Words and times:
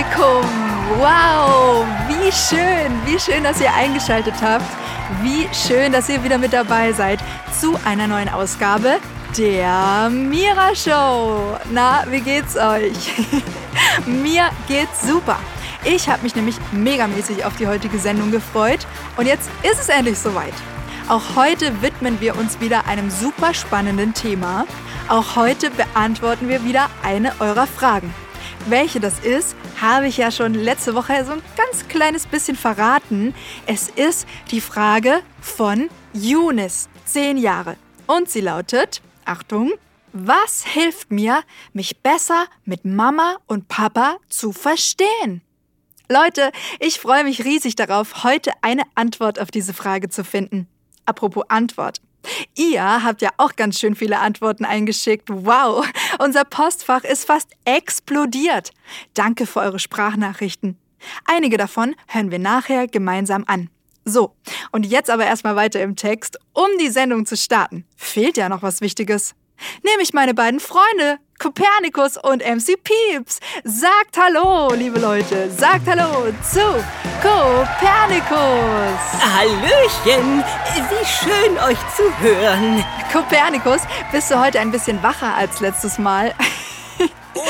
Publikum. 0.00 0.44
Wow, 0.98 1.86
wie 2.08 2.32
schön, 2.32 2.92
wie 3.04 3.18
schön, 3.18 3.44
dass 3.44 3.60
ihr 3.60 3.72
eingeschaltet 3.74 4.34
habt. 4.40 4.64
Wie 5.22 5.46
schön, 5.52 5.92
dass 5.92 6.08
ihr 6.08 6.22
wieder 6.24 6.38
mit 6.38 6.52
dabei 6.52 6.92
seid 6.92 7.20
zu 7.58 7.78
einer 7.84 8.06
neuen 8.06 8.28
Ausgabe 8.30 8.96
der 9.36 10.08
Mira 10.10 10.74
Show. 10.74 11.58
Na, 11.70 12.04
wie 12.08 12.20
geht's 12.20 12.56
euch? 12.56 13.12
Mir 14.06 14.50
geht's 14.68 15.06
super. 15.06 15.38
Ich 15.84 16.08
habe 16.08 16.22
mich 16.22 16.34
nämlich 16.34 16.56
megamäßig 16.72 17.44
auf 17.44 17.56
die 17.56 17.66
heutige 17.66 17.98
Sendung 17.98 18.30
gefreut 18.30 18.86
und 19.16 19.26
jetzt 19.26 19.50
ist 19.62 19.80
es 19.80 19.88
endlich 19.88 20.18
soweit. 20.18 20.54
Auch 21.08 21.36
heute 21.36 21.82
widmen 21.82 22.20
wir 22.20 22.36
uns 22.36 22.60
wieder 22.60 22.86
einem 22.86 23.10
super 23.10 23.52
spannenden 23.52 24.14
Thema. 24.14 24.66
Auch 25.08 25.36
heute 25.36 25.70
beantworten 25.70 26.48
wir 26.48 26.64
wieder 26.64 26.88
eine 27.02 27.32
eurer 27.40 27.66
Fragen. 27.66 28.14
Welche 28.66 29.00
das 29.00 29.18
ist, 29.20 29.56
habe 29.80 30.06
ich 30.06 30.18
ja 30.18 30.30
schon 30.30 30.54
letzte 30.54 30.94
Woche 30.94 31.24
so 31.24 31.32
ein 31.32 31.42
ganz 31.56 31.88
kleines 31.88 32.26
bisschen 32.26 32.56
verraten. 32.56 33.34
Es 33.66 33.88
ist 33.88 34.28
die 34.50 34.60
Frage 34.60 35.22
von 35.40 35.88
Yunis, 36.12 36.88
10 37.06 37.38
Jahre. 37.38 37.76
Und 38.06 38.28
sie 38.28 38.40
lautet, 38.40 39.02
Achtung, 39.24 39.72
was 40.12 40.64
hilft 40.64 41.10
mir, 41.10 41.42
mich 41.72 42.02
besser 42.02 42.46
mit 42.64 42.84
Mama 42.84 43.36
und 43.46 43.68
Papa 43.68 44.18
zu 44.28 44.52
verstehen? 44.52 45.42
Leute, 46.08 46.50
ich 46.80 47.00
freue 47.00 47.24
mich 47.24 47.44
riesig 47.44 47.76
darauf, 47.76 48.24
heute 48.24 48.52
eine 48.62 48.82
Antwort 48.94 49.40
auf 49.40 49.50
diese 49.50 49.72
Frage 49.72 50.10
zu 50.10 50.24
finden. 50.24 50.68
Apropos 51.06 51.44
Antwort. 51.48 52.00
Ihr 52.56 52.82
habt 52.82 53.22
ja 53.22 53.30
auch 53.36 53.56
ganz 53.56 53.78
schön 53.78 53.94
viele 53.94 54.18
Antworten 54.18 54.64
eingeschickt. 54.64 55.28
Wow, 55.30 55.86
unser 56.18 56.44
Postfach 56.44 57.04
ist 57.04 57.24
fast 57.24 57.50
explodiert. 57.64 58.70
Danke 59.14 59.46
für 59.46 59.60
eure 59.60 59.78
Sprachnachrichten. 59.78 60.76
Einige 61.24 61.56
davon 61.56 61.94
hören 62.08 62.30
wir 62.30 62.38
nachher 62.38 62.86
gemeinsam 62.86 63.44
an. 63.46 63.70
So, 64.04 64.34
und 64.72 64.86
jetzt 64.86 65.10
aber 65.10 65.26
erstmal 65.26 65.56
weiter 65.56 65.80
im 65.80 65.96
Text. 65.96 66.38
Um 66.52 66.68
die 66.80 66.88
Sendung 66.88 67.26
zu 67.26 67.36
starten, 67.36 67.84
fehlt 67.96 68.36
ja 68.36 68.48
noch 68.48 68.62
was 68.62 68.80
Wichtiges. 68.80 69.34
Nämlich 69.82 70.12
meine 70.12 70.34
beiden 70.34 70.60
Freunde, 70.60 71.18
Kopernikus 71.38 72.18
und 72.18 72.42
MC 72.44 72.76
Pieps. 72.82 73.40
Sagt 73.64 74.18
Hallo, 74.18 74.74
liebe 74.74 74.98
Leute. 74.98 75.50
Sagt 75.50 75.86
Hallo 75.88 76.32
zu 76.42 76.60
Kopernikus. 77.22 78.38
Hallöchen, 79.20 80.44
wie 80.74 81.06
schön 81.06 81.58
euch 81.58 81.78
zu 81.96 82.18
hören. 82.20 82.84
Kopernikus, 83.12 83.80
bist 84.12 84.30
du 84.30 84.38
heute 84.38 84.60
ein 84.60 84.70
bisschen 84.70 85.02
wacher 85.02 85.34
als 85.34 85.60
letztes 85.60 85.98
Mal? 85.98 86.34
oh 87.34 87.40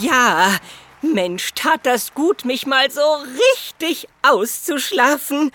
ja, 0.00 0.56
Mensch, 1.02 1.54
tat 1.54 1.86
das 1.86 2.12
gut, 2.14 2.44
mich 2.44 2.66
mal 2.66 2.90
so 2.90 3.00
richtig 3.00 4.06
auszuschlafen. 4.22 5.50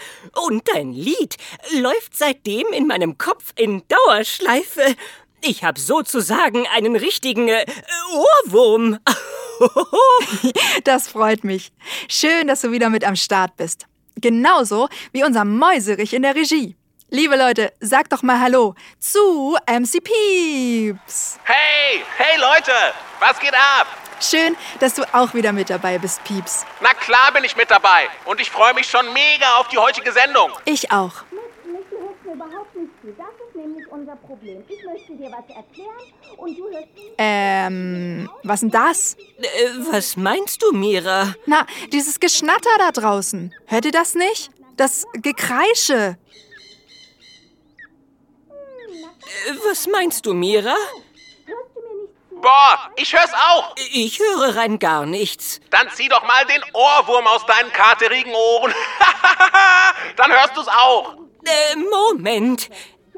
Und 0.48 0.68
dein 0.74 0.92
Lied 0.92 1.38
läuft 1.72 2.18
seitdem 2.18 2.68
in 2.74 2.88
meinem 2.88 3.18
Kopf 3.18 3.54
in 3.56 3.84
Dauerschleife. 3.88 4.96
Ich 5.48 5.64
habe 5.64 5.80
sozusagen 5.80 6.66
einen 6.76 6.96
richtigen 6.96 7.50
äh, 7.50 7.66
Ohrwurm. 8.14 8.98
das 10.84 11.08
freut 11.08 11.44
mich. 11.44 11.72
Schön, 12.10 12.48
dass 12.48 12.62
du 12.62 12.72
wieder 12.72 12.90
mit 12.90 13.04
am 13.06 13.16
Start 13.16 13.56
bist. 13.56 13.86
Genauso 14.16 14.90
wie 15.12 15.24
unser 15.24 15.46
Mäuserich 15.46 16.14
in 16.14 16.24
der 16.24 16.34
Regie. 16.34 16.76
Liebe 17.10 17.36
Leute, 17.36 17.72
sagt 17.80 18.12
doch 18.12 18.24
mal 18.24 18.40
Hallo 18.40 18.74
zu 19.00 19.56
MC 19.68 20.04
Pieps. 20.04 21.38
Hey, 21.44 22.04
hey 22.18 22.40
Leute, 22.40 22.72
was 23.20 23.40
geht 23.40 23.54
ab? 23.54 23.86
Schön, 24.20 24.58
dass 24.80 24.96
du 24.96 25.04
auch 25.14 25.36
wieder 25.36 25.52
mit 25.52 25.70
dabei 25.70 26.00
bist, 26.00 26.24
Pieps. 26.24 26.66
Na 26.82 26.96
klar 26.96 27.32
bin 27.34 27.44
ich 27.44 27.56
mit 27.56 27.70
dabei 27.70 28.10
und 28.26 28.42
ich 28.42 28.50
freue 28.50 28.74
mich 28.74 28.88
schon 28.88 29.14
mega 29.14 29.58
auf 29.58 29.68
die 29.68 29.78
heutige 29.78 30.12
Sendung. 30.12 30.50
Ich 30.66 30.92
auch. 30.92 31.14
Das 31.14 31.40
ist 31.52 31.66
nämlich 31.66 31.86
unser 33.96 34.16
Problem. 34.18 34.64
Ich 34.68 34.84
möchte 34.86 35.16
dir 35.16 35.32
was 35.32 35.56
erklären 35.56 36.14
und 36.38 36.58
du 36.58 36.70
hörst 36.70 36.88
Ähm, 37.18 38.30
was 38.44 38.60
denn 38.60 38.72
das? 38.72 39.16
Äh, 39.40 39.70
was 39.92 40.18
meinst 40.18 40.62
du, 40.62 40.72
Mira? 40.74 41.34
Na, 41.46 41.66
dieses 41.92 42.20
Geschnatter 42.20 42.70
da 42.78 42.92
draußen. 42.92 43.54
Hört 43.68 43.86
ihr 43.86 43.92
das 43.92 44.16
nicht? 44.16 44.52
Das 44.76 45.06
Gekreische. 45.14 46.18
Äh, 49.48 49.54
was 49.70 49.88
meinst 49.88 50.26
du, 50.26 50.34
Mira? 50.34 50.76
Boah, 52.32 52.92
ich 52.98 53.14
hör's 53.14 53.34
auch. 53.34 53.76
Ich 53.94 54.20
höre 54.20 54.56
rein 54.58 54.78
gar 54.78 55.06
nichts. 55.06 55.62
Dann 55.72 55.90
zieh 55.90 56.10
doch 56.10 56.24
mal 56.24 56.46
den 56.46 56.62
Ohrwurm 56.74 57.26
aus 57.28 57.46
deinen 57.46 57.72
katerigen 57.72 58.34
Ohren. 58.34 58.74
Dann 60.18 60.32
hörst 60.32 60.56
du's 60.56 60.68
auch. 60.68 61.16
Äh, 61.46 61.76
Moment. 61.78 62.70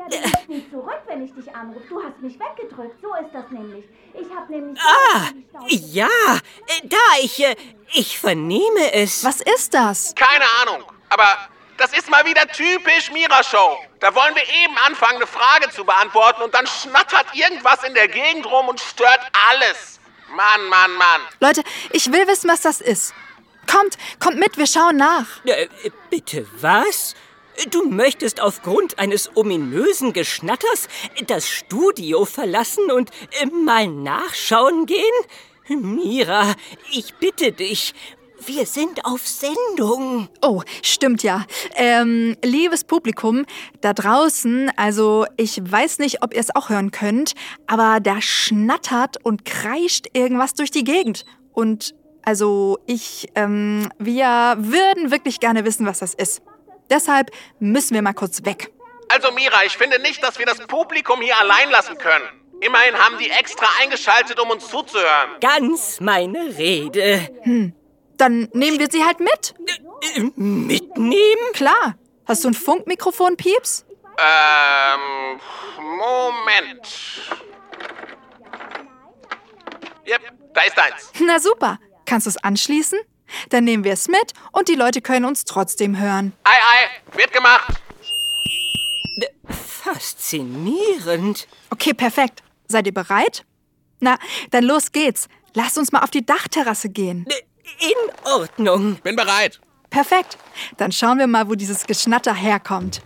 Ja, 0.10 0.20
du 0.20 0.28
rufst 0.28 0.50
nicht 0.50 0.72
zurück, 0.72 1.02
wenn 1.08 1.26
ich 1.26 1.34
dich 1.34 1.56
anrufe. 1.56 1.86
Du 1.90 2.04
hast 2.04 2.20
mich 2.22 2.38
weggedrückt. 2.40 3.02
So 3.02 3.14
ist 3.16 3.34
das 3.34 3.50
nämlich. 3.50 3.86
Ich 4.14 4.36
hab 4.36 4.50
nämlich... 4.50 4.80
Ah, 4.82 5.30
ja, 5.68 6.08
äh, 6.08 6.88
da, 6.88 6.98
ich, 7.22 7.44
äh, 7.44 7.56
ich 7.94 8.20
vernehme 8.20 8.94
es. 8.94 9.24
Was 9.24 9.42
ist 9.42 9.74
das? 9.74 10.14
Keine 10.16 10.46
Ahnung, 10.62 10.84
aber 11.10 11.28
das 11.78 11.94
ist 11.94 12.10
mal 12.10 12.26
wieder 12.26 12.48
typisch 12.48 13.12
Mira-Show. 13.12 13.78
Da 14.00 14.14
wollen 14.16 14.36
wir 14.36 14.44
eben 14.64 14.78
anfangen, 14.86 15.18
eine 15.18 15.28
Frage 15.28 15.70
zu 15.70 15.86
beantworten 15.86 16.42
und 16.42 16.54
dann 16.54 16.66
schnattert 16.66 17.28
irgendwas 17.34 17.84
in 17.84 17.94
der 17.94 18.08
Gegend 18.08 18.46
rum 18.46 18.68
und 18.68 18.80
stört 18.80 19.22
alles. 19.50 20.00
Mann, 20.30 20.70
Mann, 20.70 20.92
Mann. 20.94 21.22
Leute, 21.40 21.64
ich 21.92 22.12
will 22.12 22.28
wissen, 22.28 22.50
was 22.50 22.62
das 22.62 22.82
ist. 22.82 23.14
Kommt, 23.72 23.98
kommt 24.20 24.38
mit, 24.38 24.58
wir 24.58 24.68
schauen 24.68 24.98
nach. 24.98 25.28
Äh, 25.46 25.68
bitte 26.10 26.48
was? 26.60 27.16
Du 27.72 27.90
möchtest 27.90 28.40
aufgrund 28.40 29.00
eines 29.00 29.36
ominösen 29.36 30.14
Geschnatters 30.14 30.88
das 31.26 31.50
Studio 31.50 32.26
verlassen 32.26 32.92
und 32.92 33.10
äh, 33.42 33.48
mal 33.48 33.88
nachschauen 33.88 34.86
gehen? 34.86 35.02
Mira, 35.68 36.54
ich 36.92 37.16
bitte 37.16 37.52
dich. 37.52 37.96
Wir 38.46 38.68
sind 38.68 39.04
auf 39.06 39.28
Sendung. 39.28 40.30
Oh, 40.44 40.62
stimmt 40.84 41.24
ja. 41.24 41.46
Ähm, 41.76 42.38
liebes 42.44 42.84
Publikum 42.84 43.46
da 43.82 43.94
draußen, 43.94 44.72
also 44.78 45.26
ich 45.36 45.60
weiß 45.60 45.98
nicht, 45.98 46.22
ob 46.22 46.36
ihr 46.36 46.40
es 46.40 46.56
auch 46.56 46.70
hören 46.70 46.92
könnt, 46.92 47.34
aber 47.66 48.00
da 48.00 48.22
schnattert 48.22 49.18
und 49.26 49.46
kreischt 49.46 50.06
irgendwas 50.14 50.54
durch 50.54 50.70
die 50.70 50.84
Gegend. 50.84 51.26
Und 51.54 51.96
also 52.22 52.78
ich, 52.86 53.30
ähm, 53.34 53.90
wir 53.98 54.58
würden 54.60 55.10
wirklich 55.10 55.40
gerne 55.40 55.66
wissen, 55.66 55.88
was 55.88 56.00
das 56.00 56.14
ist. 56.14 56.44
Deshalb 56.90 57.32
müssen 57.60 57.94
wir 57.96 58.02
mal 58.02 58.14
kurz 58.14 58.44
weg. 58.46 58.72
Also 59.10 59.32
Mira, 59.32 59.64
ich 59.66 59.78
finde 59.78 60.00
nicht, 60.02 60.22
dass 60.24 60.38
wir 60.38 60.46
das 60.46 60.60
Publikum 60.60 61.22
hier 61.22 61.38
allein 61.38 61.70
lassen 61.70 61.98
können. 61.98 62.26
Immerhin 62.60 62.96
haben 62.96 63.18
die 63.20 63.30
extra 63.30 63.68
eingeschaltet, 63.82 64.40
um 64.40 64.50
uns 64.50 64.68
zuzuhören. 64.68 65.40
Ganz 65.40 66.00
meine 66.00 66.58
Rede. 66.58 67.30
Hm, 67.44 67.74
dann 68.18 68.50
nehmen 68.54 68.80
wir 68.80 68.90
sie 68.92 69.04
halt 69.06 69.20
mit. 69.20 69.54
Mitnehmen? 70.36 71.54
Klar. 71.54 71.96
Hast 72.26 72.44
du 72.44 72.50
ein 72.50 72.54
Funkmikrofon, 72.54 73.38
Pieps? 73.38 73.86
Ähm, 74.18 75.40
Moment. 75.98 76.88
Yep, 80.08 80.22
da 80.54 80.62
ist 80.62 80.78
eins. 80.80 81.12
Na 81.20 81.40
super. 81.40 81.80
Kannst 82.06 82.26
du 82.26 82.30
es 82.30 82.38
anschließen? 82.38 83.00
Dann 83.50 83.64
nehmen 83.64 83.84
wir 83.84 83.94
es 83.94 84.08
mit 84.08 84.34
und 84.52 84.68
die 84.68 84.76
Leute 84.76 85.02
können 85.02 85.26
uns 85.26 85.46
trotzdem 85.46 86.00
hören. 86.00 86.34
Ei, 86.44 86.52
ei, 86.52 87.18
wird 87.18 87.34
gemacht. 87.34 87.74
Faszinierend. 89.48 91.48
Okay, 91.70 91.94
perfekt. 91.94 92.44
Seid 92.68 92.88
ihr 92.88 92.94
bereit? 92.94 93.46
Na, 94.00 94.18
dann 94.52 94.64
los 94.64 94.92
geht's. 94.92 95.28
Lasst 95.54 95.78
uns 95.78 95.92
mal 95.92 96.02
auf 96.02 96.12
die 96.12 96.26
Dachterrasse 96.26 96.90
gehen. 96.90 97.26
In 97.80 98.26
Ordnung. 98.26 98.96
Bin 98.98 99.16
bereit. 99.16 99.60
Perfekt. 99.90 100.38
Dann 100.78 100.92
schauen 100.92 101.20
wir 101.20 101.28
mal, 101.28 101.50
wo 101.50 101.56
dieses 101.56 101.88
Geschnatter 101.88 102.34
herkommt. 102.34 103.02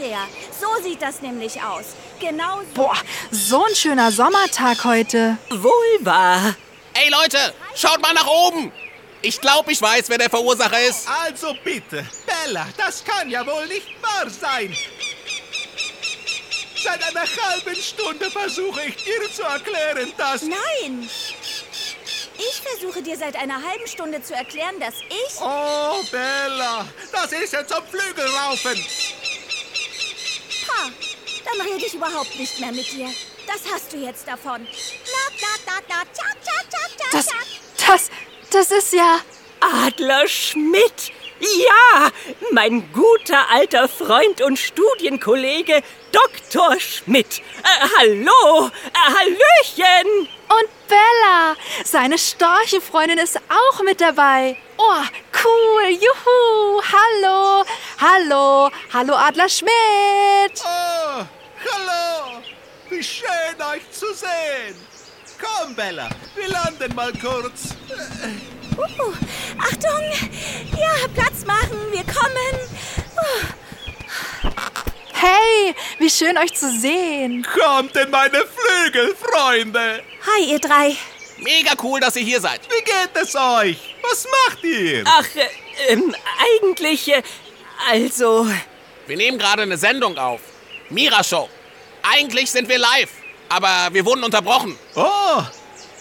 Fernseher. 0.00 0.26
So 0.60 0.82
sieht 0.82 1.00
das 1.00 1.22
nämlich 1.22 1.62
aus. 1.62 1.86
Genau 2.18 2.60
so. 2.60 2.82
Boah, 2.82 2.96
so 3.30 3.64
ein 3.64 3.74
schöner 3.74 4.12
Sommertag 4.12 4.84
heute. 4.84 5.38
Wohl 5.48 6.04
wahr. 6.04 6.54
Ey 6.92 7.10
Leute, 7.10 7.54
schaut 7.74 8.00
mal 8.02 8.12
nach 8.12 8.26
oben. 8.26 8.72
Ich 9.22 9.40
glaube, 9.40 9.72
ich 9.72 9.80
weiß, 9.80 10.08
wer 10.08 10.18
der 10.18 10.30
Verursacher 10.30 10.80
ist. 10.82 11.08
Also 11.24 11.54
bitte, 11.62 12.06
Bella, 12.26 12.66
das 12.76 13.04
kann 13.04 13.30
ja 13.30 13.46
wohl 13.46 13.66
nicht 13.66 13.86
wahr 14.02 14.28
sein. 14.28 14.74
Seit 16.82 17.02
einer 17.04 17.20
halben 17.20 17.76
Stunde 17.76 18.30
versuche 18.30 18.80
ich 18.86 18.96
dir 18.96 19.32
zu 19.32 19.42
erklären, 19.42 20.12
dass... 20.16 20.42
Nein! 20.42 21.08
Ich 22.38 22.62
versuche 22.62 23.02
dir 23.02 23.18
seit 23.18 23.36
einer 23.36 23.62
halben 23.62 23.86
Stunde 23.86 24.22
zu 24.22 24.34
erklären, 24.34 24.80
dass 24.80 24.94
ich... 25.08 25.40
Oh, 25.40 26.02
Bella, 26.10 26.86
das 27.12 27.32
ist 27.32 27.52
ja 27.52 27.66
zum 27.66 27.84
Flügelraufen. 27.86 28.82
Dann 31.44 31.66
rede 31.66 31.86
ich 31.86 31.94
überhaupt 31.94 32.38
nicht 32.38 32.58
mehr 32.60 32.72
mit 32.72 32.90
dir. 32.92 33.08
Das 33.46 33.60
hast 33.72 33.92
du 33.92 33.98
jetzt 33.98 34.26
davon. 34.26 34.66
Das, 37.12 37.26
das, 37.86 38.10
das 38.50 38.70
ist 38.70 38.92
ja... 38.92 39.20
Adler 39.60 40.26
Schmidt. 40.26 41.12
Ja, 41.40 42.10
mein 42.52 42.92
guter 42.92 43.50
alter 43.50 43.88
Freund 43.88 44.42
und 44.42 44.58
Studienkollege 44.58 45.82
Dr. 46.12 46.78
Schmidt. 46.78 47.38
Äh, 47.38 47.88
hallo, 47.98 48.66
äh, 48.68 49.12
Hallöchen. 49.14 50.28
Und 50.48 50.88
Bella, 50.88 51.56
seine 51.84 52.18
Storchefreundin 52.18 53.18
ist 53.18 53.38
auch 53.48 53.82
mit 53.82 54.00
dabei. 54.00 54.56
Oh, 54.82 55.04
cool, 55.42 55.90
juhu, 55.90 56.80
hallo, 56.92 57.64
hallo, 57.98 58.70
hallo 58.92 59.14
Adler 59.14 59.48
Schmidt. 59.48 60.56
Oh, 60.64 61.22
hallo. 61.68 62.42
Wie 62.88 63.02
schön, 63.02 63.56
euch 63.72 63.82
zu 63.90 64.06
sehen. 64.14 64.74
Komm, 65.38 65.74
Bella, 65.74 66.08
wir 66.34 66.48
landen 66.48 66.94
mal 66.94 67.12
kurz. 67.12 67.74
Uh, 68.76 69.12
Achtung! 69.58 70.30
Ja, 70.78 71.06
Platz 71.14 71.44
machen, 71.46 71.78
wir 71.90 72.04
kommen. 72.04 72.54
Uh, 73.16 74.50
Hey, 75.12 75.74
wie 75.98 76.08
schön 76.08 76.38
euch 76.38 76.54
zu 76.54 76.70
sehen. 76.70 77.46
Kommt 77.52 77.94
in 77.94 78.10
meine 78.10 78.42
Flügel, 78.46 79.14
Freunde. 79.14 80.02
hi, 80.26 80.44
ihr 80.52 80.58
drei. 80.58 80.96
Mega 81.42 81.72
cool, 81.82 82.00
dass 82.00 82.16
ihr 82.16 82.22
hier 82.22 82.40
seid. 82.40 82.60
Wie 82.68 82.82
geht 82.84 83.10
es 83.14 83.34
euch? 83.34 83.94
Was 84.02 84.26
macht 84.46 84.62
ihr? 84.64 85.04
Ach, 85.06 85.24
äh, 85.36 85.92
ähm, 85.92 86.14
eigentlich, 86.62 87.08
äh, 87.08 87.22
also, 87.90 88.46
Wir 89.06 89.16
nehmen 89.16 89.38
gerade 89.38 89.62
eine 89.62 89.76
Sendung 89.78 90.16
auf. 90.18 90.40
Mira 90.90 91.24
Show. 91.24 91.48
Eigentlich 92.02 92.50
sind 92.50 92.68
wir 92.68 92.78
live, 92.78 93.10
aber 93.48 93.88
wir 93.92 94.04
wurden 94.04 94.24
unterbrochen. 94.24 94.78
Oh, 94.94 95.42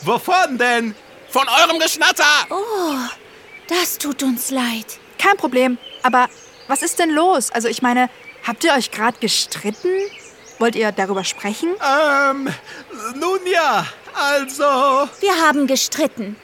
wovon 0.02 0.58
denn? 0.58 0.96
Von 1.30 1.48
eurem 1.48 1.80
Geschnatter. 1.80 2.24
Das 3.68 3.98
tut 3.98 4.24
uns 4.24 4.50
leid. 4.50 5.00
Kein 5.18 5.38
Problem, 5.38 5.78
aber 6.02 6.28
was 6.68 6.82
ist 6.82 6.98
denn 7.00 7.12
los? 7.12 7.52
Also 7.52 7.68
ich 7.68 7.82
meine, 7.82 8.10
habt 8.46 8.64
ihr 8.64 8.74
euch 8.74 8.92
gerade 8.92 9.18
gestritten? 9.20 9.90
Wollt 10.58 10.76
ihr 10.76 10.92
darüber 10.92 11.24
sprechen? 11.24 11.70
Ähm, 11.82 12.50
nun 13.16 13.40
ja, 13.52 13.86
also 14.20 15.10
Wir 15.20 15.36
haben 15.42 15.68
gestritten. 15.68 16.36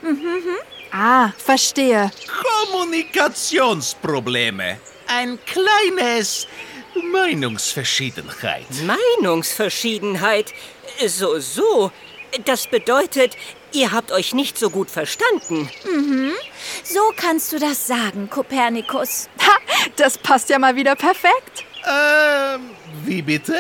Ah, 0.92 1.31
verstehe. 1.38 2.12
Kommunikationsprobleme. 2.72 4.77
Ein 5.07 5.39
kleines 5.45 6.48
Meinungsverschiedenheit. 7.12 8.66
Meinungsverschiedenheit. 9.19 10.54
So, 11.06 11.39
so. 11.39 11.92
Das 12.45 12.68
bedeutet, 12.68 13.38
ihr 13.72 13.92
habt 13.94 14.12
euch 14.12 14.33
nicht 14.33 14.57
so 14.57 14.69
gut 14.69 14.89
verstanden. 14.92 15.69
So 16.83 17.00
kannst 17.16 17.54
du 17.54 17.60
das 17.60 17.88
sagen, 17.88 18.30
Kopernikus. 18.30 19.30
Ha, 19.39 19.56
das 19.95 20.18
passt 20.18 20.50
ja 20.50 20.60
mal 20.60 20.75
wieder 20.75 20.95
perfekt. 20.95 21.63
Ähm, 21.88 22.72
wie 23.05 23.21
bitte? 23.21 23.55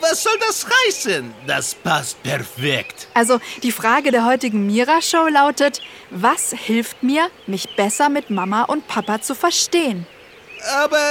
Was 0.00 0.22
soll 0.22 0.36
das 0.46 0.66
heißen? 0.86 1.32
Das 1.46 1.74
passt 1.74 2.22
perfekt. 2.22 3.08
Also 3.14 3.40
die 3.62 3.72
Frage 3.72 4.10
der 4.10 4.24
heutigen 4.24 4.66
Mira-Show 4.66 5.28
lautet, 5.28 5.80
was 6.10 6.52
hilft 6.52 7.02
mir, 7.02 7.30
mich 7.46 7.76
besser 7.76 8.08
mit 8.08 8.30
Mama 8.30 8.64
und 8.64 8.86
Papa 8.88 9.20
zu 9.20 9.34
verstehen? 9.34 10.06
Aber 10.80 11.02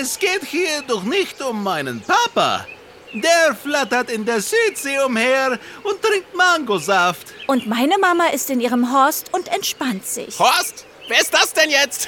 es 0.00 0.18
geht 0.18 0.44
hier 0.44 0.82
doch 0.86 1.02
nicht 1.02 1.40
um 1.42 1.62
meinen 1.62 2.00
Papa. 2.00 2.66
Der 3.14 3.54
flattert 3.54 4.10
in 4.10 4.24
der 4.24 4.40
Südsee 4.40 4.98
umher 5.00 5.58
und 5.82 6.02
trinkt 6.02 6.34
Mangosaft. 6.34 7.26
Und 7.46 7.66
meine 7.66 7.96
Mama 7.98 8.26
ist 8.28 8.50
in 8.50 8.60
ihrem 8.60 8.92
Horst 8.92 9.32
und 9.32 9.48
entspannt 9.48 10.06
sich. 10.06 10.38
Horst, 10.38 10.84
wer 11.08 11.20
ist 11.20 11.32
das 11.32 11.54
denn 11.54 11.70
jetzt? 11.70 12.06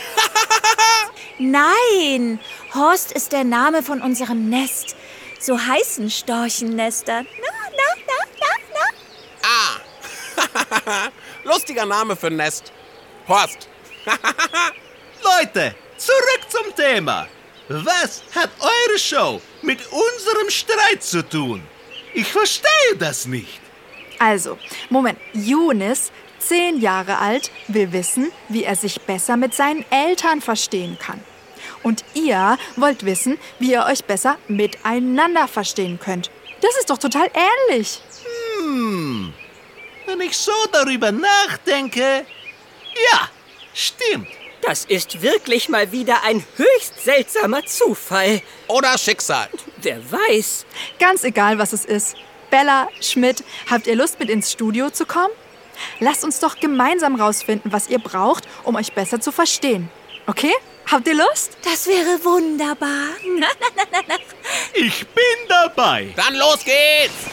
Nein, 1.38 2.38
Horst 2.74 3.12
ist 3.12 3.32
der 3.32 3.44
Name 3.44 3.82
von 3.82 4.02
unserem 4.02 4.50
Nest. 4.50 4.94
So 5.40 5.58
heißen 5.58 6.10
Storchennester. 6.10 7.22
Na, 7.22 7.48
na, 7.78 7.88
na, 8.06 8.19
na, 8.40 8.52
na. 8.75 9.81
ah, 10.92 11.08
lustiger 11.44 11.87
Name 11.87 12.14
für 12.14 12.26
ein 12.26 12.37
Nest. 12.37 12.70
Horst. 13.26 13.66
Leute, 15.22 15.75
zurück 15.96 16.42
zum 16.48 16.75
Thema. 16.76 17.26
Was 17.69 18.22
hat 18.34 18.50
eure 18.60 18.98
Show 18.98 19.40
mit 19.62 19.81
unserem 19.90 20.50
Streit 20.50 21.02
zu 21.02 21.26
tun? 21.26 21.62
Ich 22.12 22.31
verstehe 22.31 22.96
das 22.98 23.26
nicht. 23.26 23.60
Also, 24.19 24.58
Moment, 24.90 25.19
Yunis, 25.32 26.12
zehn 26.38 26.81
Jahre 26.81 27.16
alt, 27.19 27.50
will 27.69 27.92
wissen, 27.92 28.31
wie 28.48 28.64
er 28.64 28.76
sich 28.76 29.00
besser 29.00 29.38
mit 29.38 29.54
seinen 29.54 29.90
Eltern 29.90 30.42
verstehen 30.42 30.98
kann. 31.00 31.22
Und 31.82 32.04
ihr 32.14 32.58
wollt 32.76 33.04
wissen, 33.04 33.38
wie 33.58 33.72
ihr 33.72 33.84
euch 33.84 34.04
besser 34.04 34.37
miteinander 34.49 35.49
verstehen 35.49 35.99
könnt. 35.99 36.30
Das 36.60 36.76
ist 36.78 36.90
doch 36.90 36.99
total 36.99 37.30
ähnlich. 37.68 38.00
Wenn 40.06 40.20
ich 40.20 40.37
so 40.37 40.52
darüber 40.72 41.12
nachdenke, 41.12 42.26
ja, 43.12 43.28
stimmt. 43.72 44.28
Das 44.62 44.84
ist 44.84 45.22
wirklich 45.22 45.68
mal 45.70 45.90
wieder 45.90 46.22
ein 46.22 46.44
höchst 46.56 47.02
seltsamer 47.02 47.64
Zufall. 47.64 48.42
Oder 48.68 48.99
Schicksal. 48.99 49.49
Wer 49.78 50.00
weiß. 50.10 50.66
Ganz 50.99 51.25
egal, 51.25 51.58
was 51.58 51.72
es 51.72 51.87
ist. 51.87 52.14
Bella, 52.50 52.88
Schmidt, 53.00 53.42
habt 53.70 53.87
ihr 53.87 53.94
Lust, 53.94 54.20
mit 54.20 54.28
ins 54.28 54.52
Studio 54.52 54.90
zu 54.90 55.06
kommen? 55.06 55.32
Lasst 55.99 56.25
uns 56.25 56.40
doch 56.40 56.60
gemeinsam 56.60 57.14
rausfinden, 57.14 57.72
was 57.72 57.88
ihr 57.88 58.00
braucht, 58.00 58.46
um 58.64 58.76
euch 58.76 58.92
besser 58.92 59.20
zu 59.20 59.32
verstehen. 59.32 59.88
Okay? 60.26 60.52
Habt 60.90 61.06
ihr 61.06 61.14
Lust? 61.14 61.56
Das 61.62 61.87
wäre 61.87 62.18
wunderbar. 62.25 63.11
Ich 64.75 65.06
bin 65.06 65.49
dabei. 65.49 66.12
Dann 66.16 66.35
los 66.35 66.64
geht's. 66.64 67.30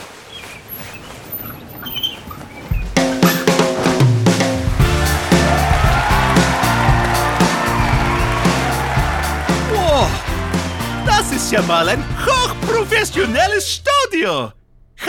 Wow, 9.73 10.07
das 11.05 11.31
ist 11.31 11.51
ja 11.51 11.61
mal 11.63 11.89
ein 11.89 12.03
hochprofessionelles 12.25 13.81
Studio. 13.81 14.51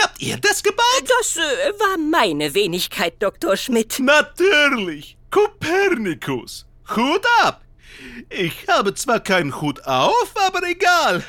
Habt 0.00 0.20
ihr 0.20 0.38
das 0.38 0.62
gebaut? 0.62 1.04
Das 1.18 1.36
äh, 1.36 1.40
war 1.78 1.98
meine 1.98 2.54
Wenigkeit, 2.54 3.14
Dr. 3.18 3.56
Schmidt. 3.56 3.98
Natürlich. 3.98 5.18
Kopernikus. 5.30 6.66
Hut 6.96 7.26
ab. 7.42 7.60
Ich 8.30 8.66
habe 8.68 8.94
zwar 8.94 9.20
keinen 9.20 9.60
Hut 9.60 9.84
auf, 9.84 10.34
aber 10.46 10.62
egal. 10.68 11.24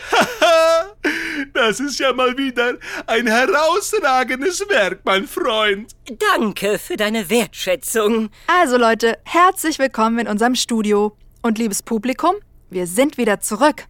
das 1.53 1.79
ist 1.79 1.99
ja 1.99 2.13
mal 2.13 2.38
wieder 2.38 2.75
ein 3.07 3.27
herausragendes 3.27 4.67
Werk, 4.69 5.01
mein 5.03 5.27
Freund. 5.27 5.95
Danke 6.35 6.77
für 6.77 6.97
deine 6.97 7.29
Wertschätzung. 7.29 8.29
Also 8.47 8.77
Leute, 8.77 9.17
herzlich 9.25 9.79
willkommen 9.79 10.19
in 10.19 10.27
unserem 10.27 10.55
Studio. 10.55 11.15
Und 11.41 11.57
liebes 11.57 11.81
Publikum, 11.81 12.35
wir 12.69 12.85
sind 12.85 13.17
wieder 13.17 13.39
zurück. 13.39 13.85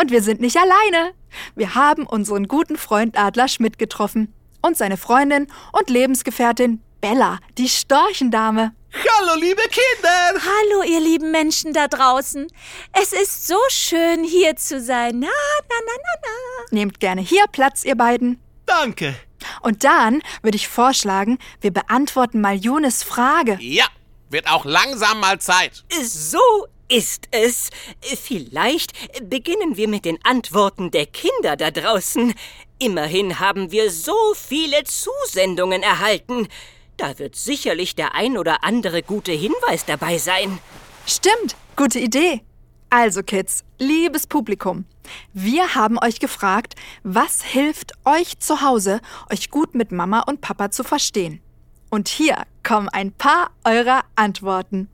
Und 0.00 0.10
wir 0.10 0.22
sind 0.22 0.40
nicht 0.40 0.56
alleine. 0.56 1.12
Wir 1.56 1.74
haben 1.74 2.06
unseren 2.06 2.48
guten 2.48 2.76
Freund 2.76 3.18
Adler 3.18 3.48
Schmidt 3.48 3.78
getroffen. 3.78 4.32
Und 4.62 4.76
seine 4.76 4.96
Freundin 4.96 5.48
und 5.72 5.90
Lebensgefährtin 5.90 6.80
Bella, 7.00 7.38
die 7.58 7.68
Storchendame. 7.68 8.72
Hallo, 8.94 9.34
liebe 9.40 9.62
Kinder. 9.62 10.40
Hallo, 10.40 10.82
ihr 10.84 11.00
lieben 11.00 11.32
Menschen 11.32 11.72
da 11.72 11.88
draußen. 11.88 12.46
Es 12.92 13.12
ist 13.12 13.46
so 13.46 13.58
schön, 13.68 14.22
hier 14.22 14.54
zu 14.56 14.80
sein. 14.80 15.18
Na, 15.18 15.26
na, 15.26 15.76
na, 15.84 15.92
na, 15.96 16.20
na. 16.22 16.64
Nehmt 16.70 17.00
gerne 17.00 17.20
hier 17.20 17.46
Platz, 17.50 17.84
ihr 17.84 17.96
beiden. 17.96 18.40
Danke. 18.66 19.16
Und 19.62 19.82
dann 19.82 20.22
würde 20.42 20.56
ich 20.56 20.68
vorschlagen, 20.68 21.38
wir 21.60 21.72
beantworten 21.72 22.40
mal 22.40 22.54
Junis 22.54 23.02
Frage. 23.02 23.58
Ja, 23.60 23.86
wird 24.30 24.48
auch 24.48 24.64
langsam 24.64 25.20
mal 25.20 25.40
Zeit. 25.40 25.84
So 26.02 26.38
ist 26.88 27.28
es. 27.32 27.70
Vielleicht 28.00 28.92
beginnen 29.28 29.76
wir 29.76 29.88
mit 29.88 30.04
den 30.04 30.18
Antworten 30.24 30.92
der 30.92 31.06
Kinder 31.06 31.56
da 31.56 31.70
draußen. 31.72 32.32
Immerhin 32.78 33.40
haben 33.40 33.72
wir 33.72 33.90
so 33.90 34.16
viele 34.34 34.84
Zusendungen 34.84 35.82
erhalten. 35.82 36.48
Da 36.96 37.18
wird 37.18 37.36
sicherlich 37.36 37.94
der 37.94 38.14
ein 38.14 38.38
oder 38.38 38.64
andere 38.64 39.02
gute 39.02 39.32
Hinweis 39.32 39.84
dabei 39.84 40.18
sein. 40.18 40.58
Stimmt, 41.06 41.56
gute 41.76 41.98
Idee. 41.98 42.42
Also 42.90 43.22
Kids, 43.22 43.64
liebes 43.78 44.26
Publikum, 44.26 44.84
wir 45.32 45.74
haben 45.74 45.98
euch 45.98 46.20
gefragt, 46.20 46.74
was 47.02 47.42
hilft 47.42 47.92
euch 48.04 48.38
zu 48.38 48.62
Hause, 48.62 49.00
euch 49.32 49.50
gut 49.50 49.74
mit 49.74 49.90
Mama 49.90 50.20
und 50.20 50.40
Papa 50.40 50.70
zu 50.70 50.84
verstehen. 50.84 51.40
Und 51.90 52.08
hier 52.08 52.42
kommen 52.62 52.88
ein 52.88 53.12
paar 53.12 53.50
eurer 53.64 54.02
Antworten. 54.16 54.88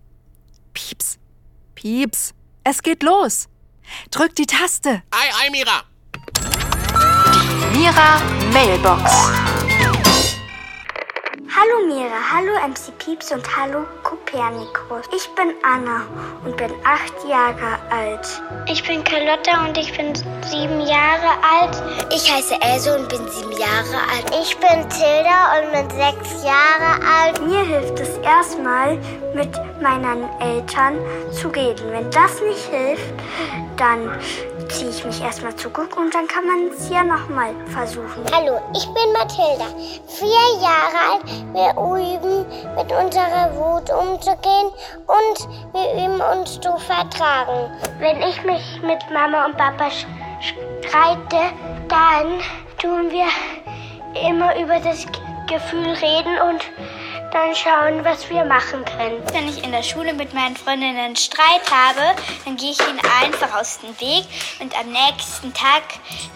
Pieps, 0.73 1.19
pieps, 1.75 2.33
es 2.65 2.83
geht 2.83 3.03
los. 3.03 3.49
Drückt 4.11 4.39
die 4.39 4.47
Taste. 4.47 5.03
Ei, 5.11 5.47
ei, 5.47 5.51
Mira. 5.51 5.83
Mira 7.73 8.21
Mailbox. 8.53 9.60
Hallo 11.53 11.85
Mira, 11.85 12.21
hallo 12.33 12.53
MC 12.65 12.97
Pieps 12.99 13.33
und 13.33 13.45
hallo 13.57 13.85
Kopernikus. 14.05 15.05
Ich 15.13 15.29
bin 15.35 15.53
Anna 15.65 16.07
und 16.45 16.57
bin 16.57 16.71
acht 16.85 17.13
Jahre 17.29 17.77
alt. 17.91 18.41
Ich 18.69 18.87
bin 18.87 19.03
Carlotta 19.03 19.67
und 19.67 19.77
ich 19.77 19.93
bin 19.97 20.15
sieben 20.15 20.81
Jahre 20.81 21.33
alt. 21.43 21.83
Ich 22.15 22.33
heiße 22.33 22.55
Else 22.63 22.97
und 22.97 23.09
bin 23.09 23.29
sieben 23.29 23.51
Jahre 23.59 23.97
alt. 24.13 24.31
Ich 24.41 24.57
bin 24.59 24.89
Tilda 24.91 25.59
und 25.59 25.73
bin 25.73 25.91
sechs 25.91 26.45
Jahre 26.45 27.03
alt. 27.05 27.45
Mir 27.45 27.65
hilft 27.65 27.99
es 27.99 28.17
erstmal, 28.19 28.97
mit 29.35 29.51
meinen 29.83 30.29
Eltern 30.41 30.99
zu 31.33 31.49
reden. 31.49 31.91
Wenn 31.91 32.09
das 32.13 32.41
nicht 32.43 32.67
hilft, 32.71 33.13
dann 33.77 34.09
ziehe 34.71 34.91
ich 34.91 35.05
mich 35.05 35.21
erstmal 35.21 35.55
zurück 35.57 35.97
und 35.97 36.15
dann 36.15 36.27
kann 36.27 36.47
man 36.47 36.69
es 36.69 36.89
ja 36.89 37.03
nochmal 37.03 37.55
versuchen. 37.67 38.25
Hallo, 38.33 38.61
ich 38.75 38.87
bin 38.87 39.13
Mathilda, 39.13 39.67
vier 40.07 40.63
Jahre 40.63 41.13
alt. 41.13 41.25
Wir 41.53 41.71
üben, 41.73 42.47
mit 42.77 42.93
unserer 42.93 43.51
Wut 43.57 43.91
umzugehen 43.91 44.71
und 45.07 45.49
wir 45.73 46.05
üben 46.05 46.21
uns 46.21 46.61
zu 46.61 46.77
vertragen. 46.79 47.71
Wenn 47.99 48.23
ich 48.23 48.43
mich 48.45 48.81
mit 48.83 48.99
Mama 49.13 49.47
und 49.47 49.57
Papa 49.57 49.91
streite, 49.91 51.53
dann 51.89 52.41
tun 52.79 53.11
wir 53.11 53.27
immer 54.29 54.57
über 54.57 54.79
das 54.79 55.05
Gefühl 55.49 55.89
reden 55.89 56.39
und 56.49 56.65
dann 57.33 57.55
schauen, 57.55 58.05
was 58.05 58.29
wir 58.29 58.45
machen 58.45 58.85
können. 58.85 59.23
Wenn 59.33 59.49
ich 59.49 59.63
in 59.63 59.73
der 59.73 59.83
Schule 59.83 60.13
mit 60.13 60.35
meinen 60.35 60.57
Freundinnen 60.57 60.99
einen 60.99 61.17
Streit 61.17 61.63
habe, 61.71 62.17
dann 62.45 62.57
gehe 62.57 62.73
ich 62.73 62.81
ihnen 62.81 63.01
einfach 63.23 63.59
aus 63.59 63.79
dem 63.79 63.99
Weg 64.01 64.25
und 64.61 64.75
am 64.79 64.91
nächsten 64.91 65.53
Tag 65.55 65.83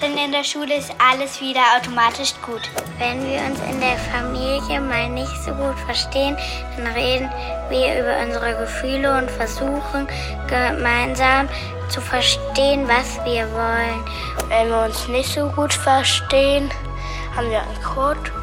dann 0.01 0.17
in 0.17 0.33
der 0.33 0.45
Schule 0.45 0.75
ist 0.77 0.93
alles 0.99 1.41
wieder 1.41 1.61
automatisch 1.77 2.35
gut. 2.47 2.63
Wenn 2.99 3.27
wir 3.29 3.41
uns 3.41 3.59
in 3.71 3.81
der 3.81 3.97
Familie 4.13 4.81
mal 4.81 5.09
nicht 5.09 5.35
so 5.45 5.53
gut 5.53 5.79
verstehen, 5.81 6.37
dann 6.77 6.87
reden 6.89 7.31
wir 7.71 8.01
über 8.01 8.19
unsere 8.25 8.57
Gefühle 8.59 9.19
und 9.19 9.31
versuchen 9.31 10.07
gemeinsam 10.49 11.49
zu 11.89 12.01
verstehen, 12.01 12.87
was 12.89 13.17
wir 13.25 13.51
wollen. 13.53 14.05
Wenn 14.49 14.69
wir 14.69 14.85
uns 14.85 15.09
nicht 15.09 15.33
so 15.33 15.49
gut 15.49 15.73
verstehen, 15.73 16.71
haben 17.37 17.51
wir 17.51 17.63
ein 17.63 17.83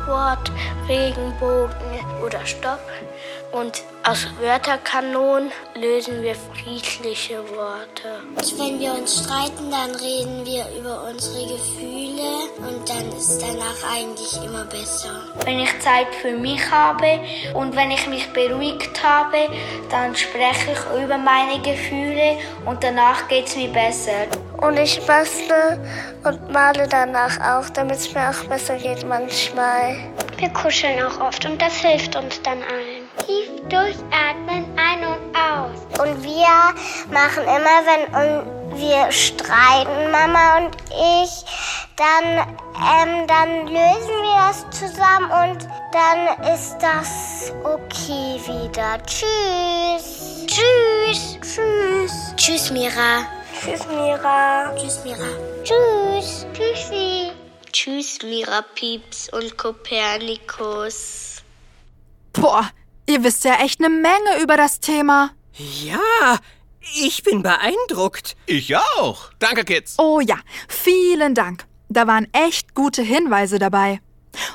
Codewort, 0.06 0.52
Regenbogen 0.88 1.76
oder 2.26 2.46
Stopp. 2.46 2.80
Und 3.52 3.84
aus 4.04 4.26
Wörterkanonen 4.40 5.52
lösen 5.76 6.24
wir 6.24 6.36
friedliche 6.36 7.38
Worte. 7.50 8.22
Und 8.36 8.60
wenn 8.60 8.80
wir 8.80 8.94
uns 8.94 9.24
streiten, 9.26 9.70
dann 9.70 9.94
reden 9.96 10.46
wir 10.46 10.66
über 10.80 11.04
unsere 11.04 11.54
Gefühle 11.54 12.48
und 12.58 12.88
dann 12.88 13.10
ist 13.12 13.42
danach 13.42 13.94
eigentlich 13.94 14.38
immer 14.44 14.64
besser. 14.66 15.10
Wenn 15.44 15.60
ich 15.60 15.80
Zeit 15.82 16.08
für 16.22 16.32
mich 16.32 16.62
habe 16.72 17.20
und 17.54 17.76
wenn 17.76 17.92
ich 17.92 18.08
mich 18.08 18.32
beruhigt 18.32 19.04
habe, 19.04 19.50
dann 19.90 20.16
spreche 20.16 20.72
ich 20.72 21.04
über 21.04 21.18
meine 21.18 21.62
Gefühle 21.62 22.38
und 22.66 22.82
danach 22.84 23.28
geht 23.28 23.48
es 23.48 23.56
mir 23.58 23.70
besser. 23.70 24.28
Und 24.62 24.78
ich 24.78 25.06
bastle 25.06 25.80
und 26.24 26.52
male 26.52 26.88
danach 26.88 27.40
auch, 27.42 27.70
damit 27.70 27.98
es 27.98 28.14
mir 28.14 28.30
auch 28.30 28.46
besser 28.46 28.78
geht 28.78 29.06
manchmal. 29.08 29.91
Wir 30.38 30.50
kuscheln 30.50 31.04
auch 31.04 31.20
oft 31.20 31.46
und 31.46 31.62
das 31.62 31.76
hilft 31.76 32.16
uns 32.16 32.42
dann 32.42 32.64
allen. 32.64 33.08
Tief 33.26 33.50
durchatmen, 33.70 34.66
ein 34.76 35.06
und 35.06 35.36
aus. 35.36 36.00
Und 36.00 36.24
wir 36.24 36.74
machen 37.12 37.44
immer, 37.44 37.78
wenn 37.86 38.78
wir 38.80 39.12
streiten, 39.12 40.12
Mama 40.12 40.58
und 40.58 40.76
ich, 40.90 41.46
dann, 41.96 42.48
ähm, 42.76 43.28
dann 43.28 43.68
lösen 43.68 44.18
wir 44.24 44.36
das 44.48 44.66
zusammen 44.72 45.30
und 45.30 45.68
dann 45.92 46.54
ist 46.54 46.78
das 46.80 47.54
okay 47.64 48.40
wieder. 48.46 48.98
Tschüss. 49.06 50.46
Tschüss. 50.48 51.38
Tschüss. 51.42 52.34
Tschüss, 52.36 52.72
Mira. 52.72 53.26
Tschüss, 53.60 53.86
Mira. 53.88 54.74
Tschüss, 54.76 55.04
Mira. 55.04 55.28
Tschüss. 55.64 56.48
Tschüssi. 56.54 57.32
Tschüss, 57.72 58.20
Mira 58.24 58.64
Pieps 58.76 59.30
und 59.32 59.58
Kopernikus. 59.58 61.42
Boah, 62.34 62.70
ihr 63.08 63.24
wisst 63.24 63.44
ja 63.44 63.56
echt 63.62 63.80
eine 63.80 63.90
Menge 63.90 64.42
über 64.42 64.58
das 64.58 64.80
Thema. 64.80 65.32
Ja, 65.54 66.38
ich 66.96 67.24
bin 67.24 67.44
beeindruckt. 67.44 68.36
Ich 68.46 68.76
auch. 68.76 69.32
Danke, 69.40 69.64
Kids. 69.64 69.96
Oh 69.98 70.20
ja, 70.20 70.38
vielen 70.68 71.36
Dank. 71.36 71.66
Da 71.90 72.08
waren 72.08 72.28
echt 72.34 72.74
gute 72.74 73.02
Hinweise 73.02 73.60
dabei. 73.60 74.02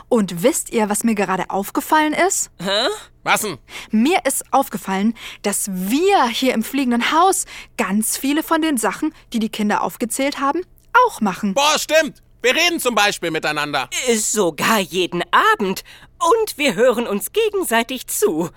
Und 0.08 0.42
wisst 0.42 0.70
ihr, 0.70 0.88
was 0.88 1.04
mir 1.04 1.14
gerade 1.14 1.50
aufgefallen 1.50 2.14
ist? 2.14 2.50
Hä? 2.58 2.88
Was 3.24 3.42
denn? 3.42 3.58
Mir 3.90 4.20
ist 4.24 4.44
aufgefallen, 4.52 5.14
dass 5.42 5.68
wir 5.70 6.28
hier 6.28 6.54
im 6.54 6.62
fliegenden 6.62 7.12
Haus 7.12 7.44
ganz 7.76 8.16
viele 8.16 8.42
von 8.42 8.62
den 8.62 8.78
Sachen, 8.78 9.12
die 9.32 9.38
die 9.38 9.50
Kinder 9.50 9.82
aufgezählt 9.82 10.40
haben, 10.40 10.62
auch 11.06 11.20
machen. 11.20 11.54
Boah, 11.54 11.78
stimmt. 11.78 12.22
Wir 12.42 12.54
reden 12.54 12.78
zum 12.80 12.94
Beispiel 12.94 13.30
miteinander. 13.30 13.88
Sogar 14.14 14.78
jeden 14.78 15.22
Abend. 15.52 15.82
Und 16.18 16.58
wir 16.58 16.74
hören 16.74 17.06
uns 17.06 17.32
gegenseitig 17.32 18.06
zu. 18.06 18.50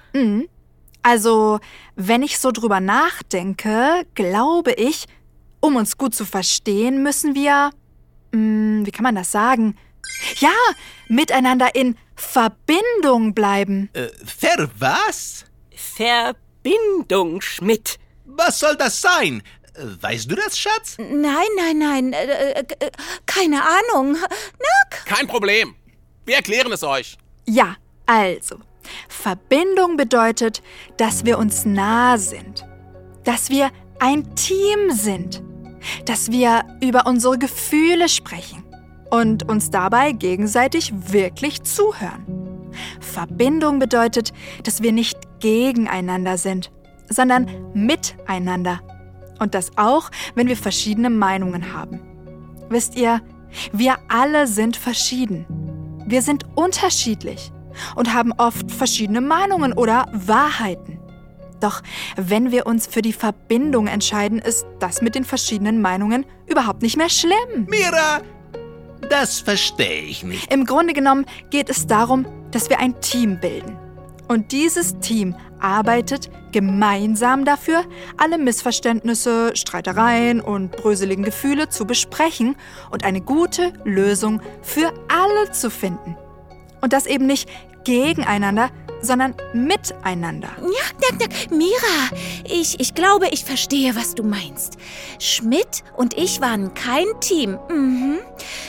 Also, 1.02 1.60
wenn 1.96 2.22
ich 2.24 2.40
so 2.40 2.52
drüber 2.52 2.80
nachdenke, 2.80 4.06
glaube 4.16 4.74
ich, 4.74 5.06
um 5.62 5.76
uns 5.76 5.98
gut 5.98 6.14
zu 6.14 6.26
verstehen, 6.26 7.04
müssen 7.04 7.36
wir, 7.36 7.72
mh, 8.32 8.86
wie 8.86 8.92
kann 8.92 9.04
man 9.04 9.16
das 9.16 9.32
sagen? 9.32 9.78
Ja, 10.38 10.54
miteinander 11.08 11.74
in 11.76 11.98
Verbindung 12.16 13.34
bleiben. 13.34 13.90
Äh, 13.94 14.08
ver 14.26 14.70
was? 14.78 15.46
Verbindung, 15.76 17.42
Schmidt. 17.42 17.98
Was 18.26 18.60
soll 18.60 18.76
das 18.76 19.02
sein? 19.02 19.42
Weißt 20.02 20.30
du 20.30 20.36
das, 20.36 20.60
Schatz? 20.60 20.98
Nein, 20.98 21.48
nein, 21.56 21.78
nein, 21.78 22.14
äh, 22.14 22.52
äh, 22.52 22.60
äh, 22.60 22.92
keine 23.26 23.62
Ahnung. 23.64 24.18
Na, 24.20 24.98
Kein 25.06 25.28
Problem. 25.28 25.76
Wir 26.26 26.36
erklären 26.36 26.72
es 26.72 26.84
euch. 26.84 27.18
Ja, 27.46 27.76
also, 28.06 28.58
Verbindung 29.08 29.96
bedeutet, 29.98 30.62
dass 30.98 31.26
wir 31.26 31.38
uns 31.38 31.66
nah 31.66 32.18
sind, 32.18 32.66
dass 33.24 33.50
wir 33.50 33.72
ein 34.00 34.36
Team 34.36 34.92
sind, 34.92 35.42
dass 36.06 36.30
wir 36.30 36.64
über 36.82 37.06
unsere 37.08 37.38
Gefühle 37.38 38.10
sprechen 38.10 38.64
und 39.12 39.48
uns 39.50 39.70
dabei 39.70 40.12
gegenseitig 40.12 40.92
wirklich 40.94 41.64
zuhören. 41.64 42.70
Verbindung 43.00 43.80
bedeutet, 43.80 44.34
dass 44.64 44.82
wir 44.82 44.92
nicht 44.92 45.18
gegeneinander 45.40 46.38
sind, 46.38 46.72
sondern 47.10 47.50
miteinander. 47.74 48.82
Und 49.40 49.56
das 49.56 49.72
auch, 49.78 50.12
wenn 50.36 50.48
wir 50.48 50.58
verschiedene 50.58 51.10
Meinungen 51.10 51.74
haben. 51.74 52.02
Wisst 52.70 52.96
ihr, 52.96 53.22
wir 53.72 53.98
alle 54.08 54.48
sind 54.48 54.78
verschieden. 54.78 55.46
Wir 56.06 56.22
sind 56.22 56.46
unterschiedlich 56.56 57.52
und 57.96 58.14
haben 58.14 58.34
oft 58.34 58.72
verschiedene 58.72 59.22
Meinungen 59.22 59.74
oder 59.74 60.08
Wahrheiten. 60.14 61.00
Doch 61.60 61.82
wenn 62.16 62.52
wir 62.52 62.68
uns 62.68 62.88
für 62.88 63.02
die 63.02 63.14
Verbindung 63.14 63.88
entscheiden, 63.88 64.40
ist 64.40 64.66
das 64.80 65.02
mit 65.02 65.16
den 65.16 65.26
verschiedenen 65.26 65.82
Meinungen 65.82 66.26
überhaupt 66.48 66.82
nicht 66.82 66.98
mehr 66.98 67.10
schlimm. 67.10 67.68
Mira, 67.70 68.22
das 69.10 69.40
verstehe 69.40 70.04
ich 70.04 70.24
nicht. 70.24 70.52
Im 70.54 70.66
Grunde 70.66 70.94
genommen 70.94 71.26
geht 71.50 71.70
es 71.70 71.88
darum, 71.88 72.26
dass 72.52 72.70
wir 72.70 72.80
ein 72.80 73.00
Team 73.02 73.40
bilden. 73.40 73.78
Und 74.28 74.52
dieses 74.52 74.98
Team 75.00 75.36
arbeitet 75.60 76.30
gemeinsam 76.52 77.46
dafür, 77.46 77.84
alle 78.18 78.38
Missverständnisse, 78.38 79.56
Streitereien 79.56 80.42
und 80.42 80.72
bröseligen 80.72 81.24
Gefühle 81.24 81.70
zu 81.70 81.86
besprechen 81.86 82.56
und 82.92 83.04
eine 83.04 83.22
gute 83.22 83.74
Lösung 83.84 84.42
für 84.62 84.94
alle 85.08 85.52
zu 85.52 85.70
finden. 85.70 86.16
Und 86.82 86.94
das 86.94 87.06
eben 87.06 87.26
nicht 87.26 87.50
gegeneinander, 87.84 88.70
sondern 89.02 89.36
miteinander. 89.54 90.50
Ja, 90.62 91.10
ja, 91.10 91.18
ja. 91.20 91.28
Mira, 91.56 92.10
ich, 92.44 92.80
ich 92.80 92.94
glaube, 92.94 93.28
ich 93.30 93.46
verstehe, 93.46 93.96
was 93.96 94.16
du 94.16 94.24
meinst. 94.24 94.78
Schmidt 95.20 95.84
und 95.96 96.18
ich 96.18 96.42
waren 96.42 96.74
kein 96.74 97.08
Team. 97.20 97.60
Mhm. 97.70 98.20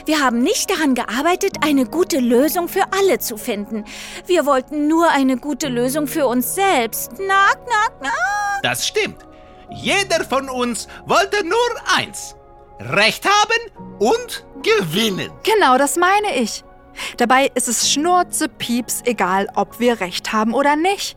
Wir 0.04 0.20
haben 0.20 0.42
nicht 0.42 0.70
daran 0.70 0.94
gearbeitet, 0.94 1.58
eine 1.62 1.84
gute 1.84 2.18
Lösung 2.18 2.68
für 2.68 2.84
alle 2.92 3.18
zu 3.18 3.36
finden. 3.36 3.84
Wir 4.26 4.46
wollten 4.46 4.88
nur 4.88 5.08
eine 5.10 5.36
gute 5.36 5.68
Lösung 5.68 6.06
für 6.06 6.26
uns 6.26 6.54
selbst. 6.54 7.16
Knack, 7.16 7.58
knack, 7.66 8.00
knack. 8.00 8.62
Das 8.62 8.86
stimmt. 8.86 9.26
Jeder 9.70 10.24
von 10.24 10.48
uns 10.48 10.88
wollte 11.06 11.44
nur 11.44 11.58
eins. 11.96 12.34
Recht 12.80 13.24
haben 13.24 13.98
und 13.98 14.44
gewinnen. 14.62 15.30
Genau 15.44 15.78
das 15.78 15.96
meine 15.96 16.36
ich. 16.36 16.64
Dabei 17.16 17.50
ist 17.54 17.68
es 17.68 17.90
Schnurze, 17.90 18.48
Pieps, 18.48 19.02
egal 19.04 19.48
ob 19.54 19.80
wir 19.80 20.00
recht 20.00 20.32
haben 20.32 20.54
oder 20.54 20.76
nicht. 20.76 21.16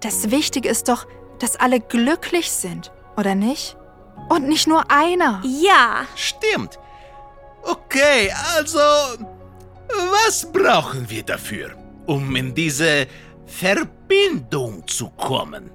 Das 0.00 0.30
Wichtige 0.30 0.68
ist 0.68 0.88
doch, 0.88 1.06
dass 1.38 1.56
alle 1.56 1.80
glücklich 1.80 2.50
sind, 2.50 2.92
oder 3.16 3.34
nicht? 3.34 3.76
Und 4.28 4.48
nicht 4.48 4.66
nur 4.66 4.90
einer. 4.90 5.42
Ja, 5.44 6.06
Stimmt. 6.14 6.78
Okay, 7.62 8.32
also, 8.56 8.78
was 9.88 10.50
brauchen 10.50 11.08
wir 11.10 11.22
dafür? 11.22 11.76
um 12.06 12.34
in 12.34 12.52
diese 12.54 13.06
Verbindung 13.46 14.84
zu 14.88 15.10
kommen. 15.10 15.70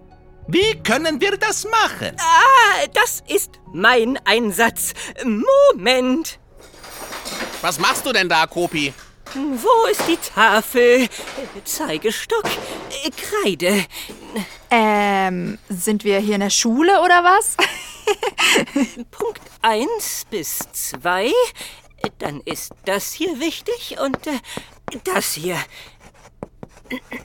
Wie 0.47 0.75
können 0.83 1.21
wir 1.21 1.37
das 1.37 1.63
machen? 1.63 2.17
Ah, 2.19 2.85
das 2.93 3.23
ist 3.27 3.51
mein 3.73 4.19
Einsatz. 4.25 4.93
Moment. 5.23 6.39
Was 7.61 7.79
machst 7.79 8.05
du 8.05 8.11
denn 8.11 8.27
da, 8.27 8.45
Kopi? 8.47 8.93
Wo 9.33 9.87
ist 9.89 10.07
die 10.07 10.17
Tafel? 10.17 11.09
Zeigestock, 11.63 12.43
Kreide. 13.17 13.85
Ähm, 14.69 15.57
sind 15.69 16.03
wir 16.03 16.19
hier 16.19 16.35
in 16.35 16.41
der 16.41 16.49
Schule 16.49 17.01
oder 17.01 17.23
was? 17.23 17.57
Punkt 19.11 19.41
1 19.61 20.25
bis 20.29 20.59
2. 20.71 21.31
Dann 22.19 22.41
ist 22.41 22.73
das 22.85 23.13
hier 23.13 23.39
wichtig 23.39 23.97
und 23.99 24.27
äh, 24.27 24.39
das 25.03 25.33
hier. 25.33 25.57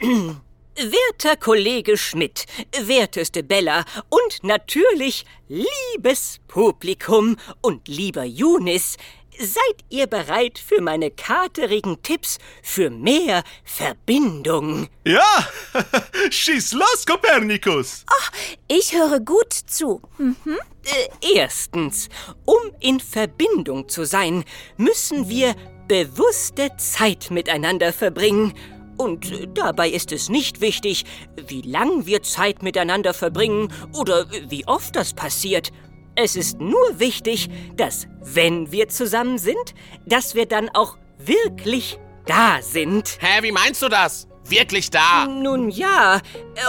Werter 0.76 1.36
Kollege 1.36 1.98
Schmidt, 1.98 2.46
werteste 2.86 3.42
Bella 3.42 3.84
und 4.08 4.42
natürlich 4.42 5.26
liebes 5.48 6.38
Publikum 6.48 7.36
und 7.60 7.86
lieber 7.86 8.24
Junis, 8.24 8.96
seid 9.40 9.84
ihr 9.88 10.06
bereit 10.06 10.58
für 10.58 10.80
meine 10.80 11.10
katerigen 11.10 12.02
Tipps 12.02 12.38
für 12.62 12.90
mehr 12.90 13.42
Verbindung? 13.64 14.88
Ja, 15.04 15.48
schieß 16.30 16.72
los, 16.72 17.06
Kopernikus. 17.06 18.04
Oh, 18.10 18.36
ich 18.68 18.94
höre 18.94 19.20
gut 19.20 19.52
zu. 19.52 20.02
Mhm. 20.18 20.58
Äh, 20.84 21.36
erstens, 21.36 22.08
um 22.44 22.58
in 22.80 23.00
Verbindung 23.00 23.88
zu 23.88 24.04
sein, 24.04 24.44
müssen 24.76 25.28
wir 25.28 25.54
bewusste 25.88 26.70
Zeit 26.76 27.30
miteinander 27.30 27.92
verbringen. 27.92 28.54
Und 28.96 29.48
dabei 29.54 29.88
ist 29.88 30.12
es 30.12 30.28
nicht 30.28 30.60
wichtig, 30.60 31.04
wie 31.48 31.62
lang 31.62 32.04
wir 32.04 32.22
Zeit 32.22 32.62
miteinander 32.62 33.14
verbringen 33.14 33.72
oder 33.94 34.26
wie 34.48 34.66
oft 34.66 34.94
das 34.94 35.14
passiert. 35.14 35.72
Es 36.22 36.36
ist 36.36 36.60
nur 36.60 36.98
wichtig, 36.98 37.48
dass, 37.76 38.06
wenn 38.20 38.70
wir 38.70 38.88
zusammen 38.88 39.38
sind, 39.38 39.74
dass 40.04 40.34
wir 40.34 40.44
dann 40.44 40.68
auch 40.68 40.98
wirklich 41.16 41.98
da 42.26 42.58
sind. 42.60 43.16
Hä, 43.20 43.42
wie 43.42 43.52
meinst 43.52 43.80
du 43.80 43.88
das? 43.88 44.28
Wirklich 44.44 44.90
da? 44.90 45.26
Nun 45.26 45.70
ja, 45.70 46.20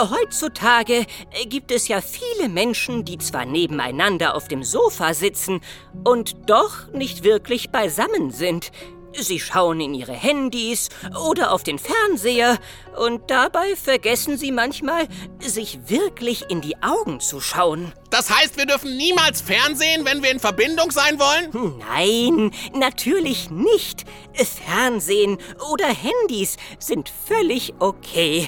heutzutage 0.09 1.05
gibt 1.47 1.71
es 1.71 1.89
ja 1.89 1.99
viele 1.99 2.47
Menschen, 2.47 3.03
die 3.03 3.17
zwar 3.17 3.45
nebeneinander 3.45 4.35
auf 4.35 4.47
dem 4.47 4.63
Sofa 4.63 5.13
sitzen 5.13 5.59
und 6.05 6.49
doch 6.49 6.89
nicht 6.93 7.25
wirklich 7.25 7.71
beisammen 7.71 8.31
sind. 8.31 8.71
Sie 9.13 9.39
schauen 9.39 9.81
in 9.81 9.93
ihre 9.93 10.13
Handys 10.13 10.89
oder 11.27 11.51
auf 11.51 11.63
den 11.63 11.79
Fernseher 11.79 12.57
und 12.97 13.29
dabei 13.29 13.75
vergessen 13.75 14.37
sie 14.37 14.51
manchmal, 14.51 15.07
sich 15.39 15.79
wirklich 15.87 16.45
in 16.49 16.61
die 16.61 16.81
Augen 16.81 17.19
zu 17.19 17.41
schauen. 17.41 17.91
Das 18.09 18.29
heißt, 18.29 18.57
wir 18.57 18.65
dürfen 18.65 18.95
niemals 18.95 19.41
Fernsehen, 19.41 20.05
wenn 20.05 20.23
wir 20.23 20.31
in 20.31 20.39
Verbindung 20.39 20.91
sein 20.91 21.19
wollen? 21.19 21.77
Nein, 21.79 22.51
natürlich 22.73 23.49
nicht. 23.49 24.05
Fernsehen 24.65 25.37
oder 25.71 25.87
Handys 25.87 26.57
sind 26.79 27.11
völlig 27.27 27.73
okay. 27.79 28.47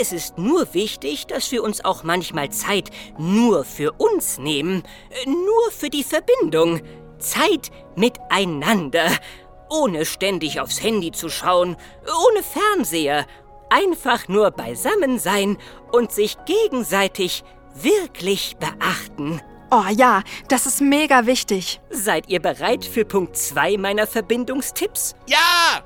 Es 0.00 0.12
ist 0.12 0.36
nur 0.36 0.74
wichtig, 0.74 1.26
dass 1.26 1.50
wir 1.52 1.62
uns 1.62 1.84
auch 1.84 2.02
manchmal 2.02 2.50
Zeit 2.50 2.90
nur 3.18 3.64
für 3.64 3.92
uns 3.92 4.38
nehmen. 4.38 4.82
Nur 5.26 5.70
für 5.70 5.88
die 5.88 6.04
Verbindung. 6.04 6.80
Zeit 7.18 7.70
miteinander 7.96 9.10
ohne 9.70 10.04
ständig 10.04 10.60
aufs 10.60 10.82
Handy 10.82 11.12
zu 11.12 11.28
schauen, 11.28 11.76
ohne 12.02 12.42
Fernseher, 12.42 13.26
einfach 13.70 14.28
nur 14.28 14.50
beisammen 14.50 15.18
sein 15.18 15.58
und 15.92 16.12
sich 16.12 16.36
gegenseitig 16.44 17.44
wirklich 17.74 18.56
beachten. 18.56 19.40
Oh 19.70 19.84
ja, 19.94 20.22
das 20.48 20.66
ist 20.66 20.80
mega 20.80 21.26
wichtig. 21.26 21.80
Seid 21.90 22.28
ihr 22.28 22.40
bereit 22.40 22.84
für 22.84 23.04
Punkt 23.04 23.36
2 23.36 23.76
meiner 23.76 24.06
Verbindungstipps? 24.06 25.14
Ja! 25.26 25.84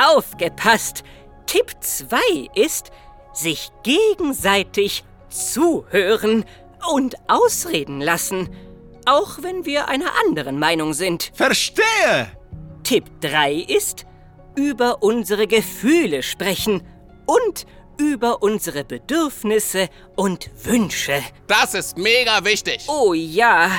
Aufgepasst! 0.00 1.02
Tipp 1.46 1.72
2 1.80 2.18
ist, 2.54 2.90
sich 3.32 3.70
gegenseitig 3.82 5.04
zuhören 5.28 6.44
und 6.92 7.16
ausreden 7.28 8.00
lassen, 8.00 8.54
auch 9.06 9.42
wenn 9.42 9.64
wir 9.64 9.88
einer 9.88 10.10
anderen 10.24 10.58
Meinung 10.58 10.92
sind. 10.92 11.32
Verstehe! 11.34 12.30
Tipp 12.86 13.20
3 13.20 13.52
ist, 13.66 14.06
über 14.54 15.02
unsere 15.02 15.48
Gefühle 15.48 16.22
sprechen 16.22 16.84
und 17.26 17.66
über 17.98 18.44
unsere 18.44 18.84
Bedürfnisse 18.84 19.88
und 20.14 20.48
Wünsche. 20.64 21.20
Das 21.48 21.74
ist 21.74 21.98
mega 21.98 22.44
wichtig. 22.44 22.84
Oh 22.86 23.12
ja, 23.12 23.72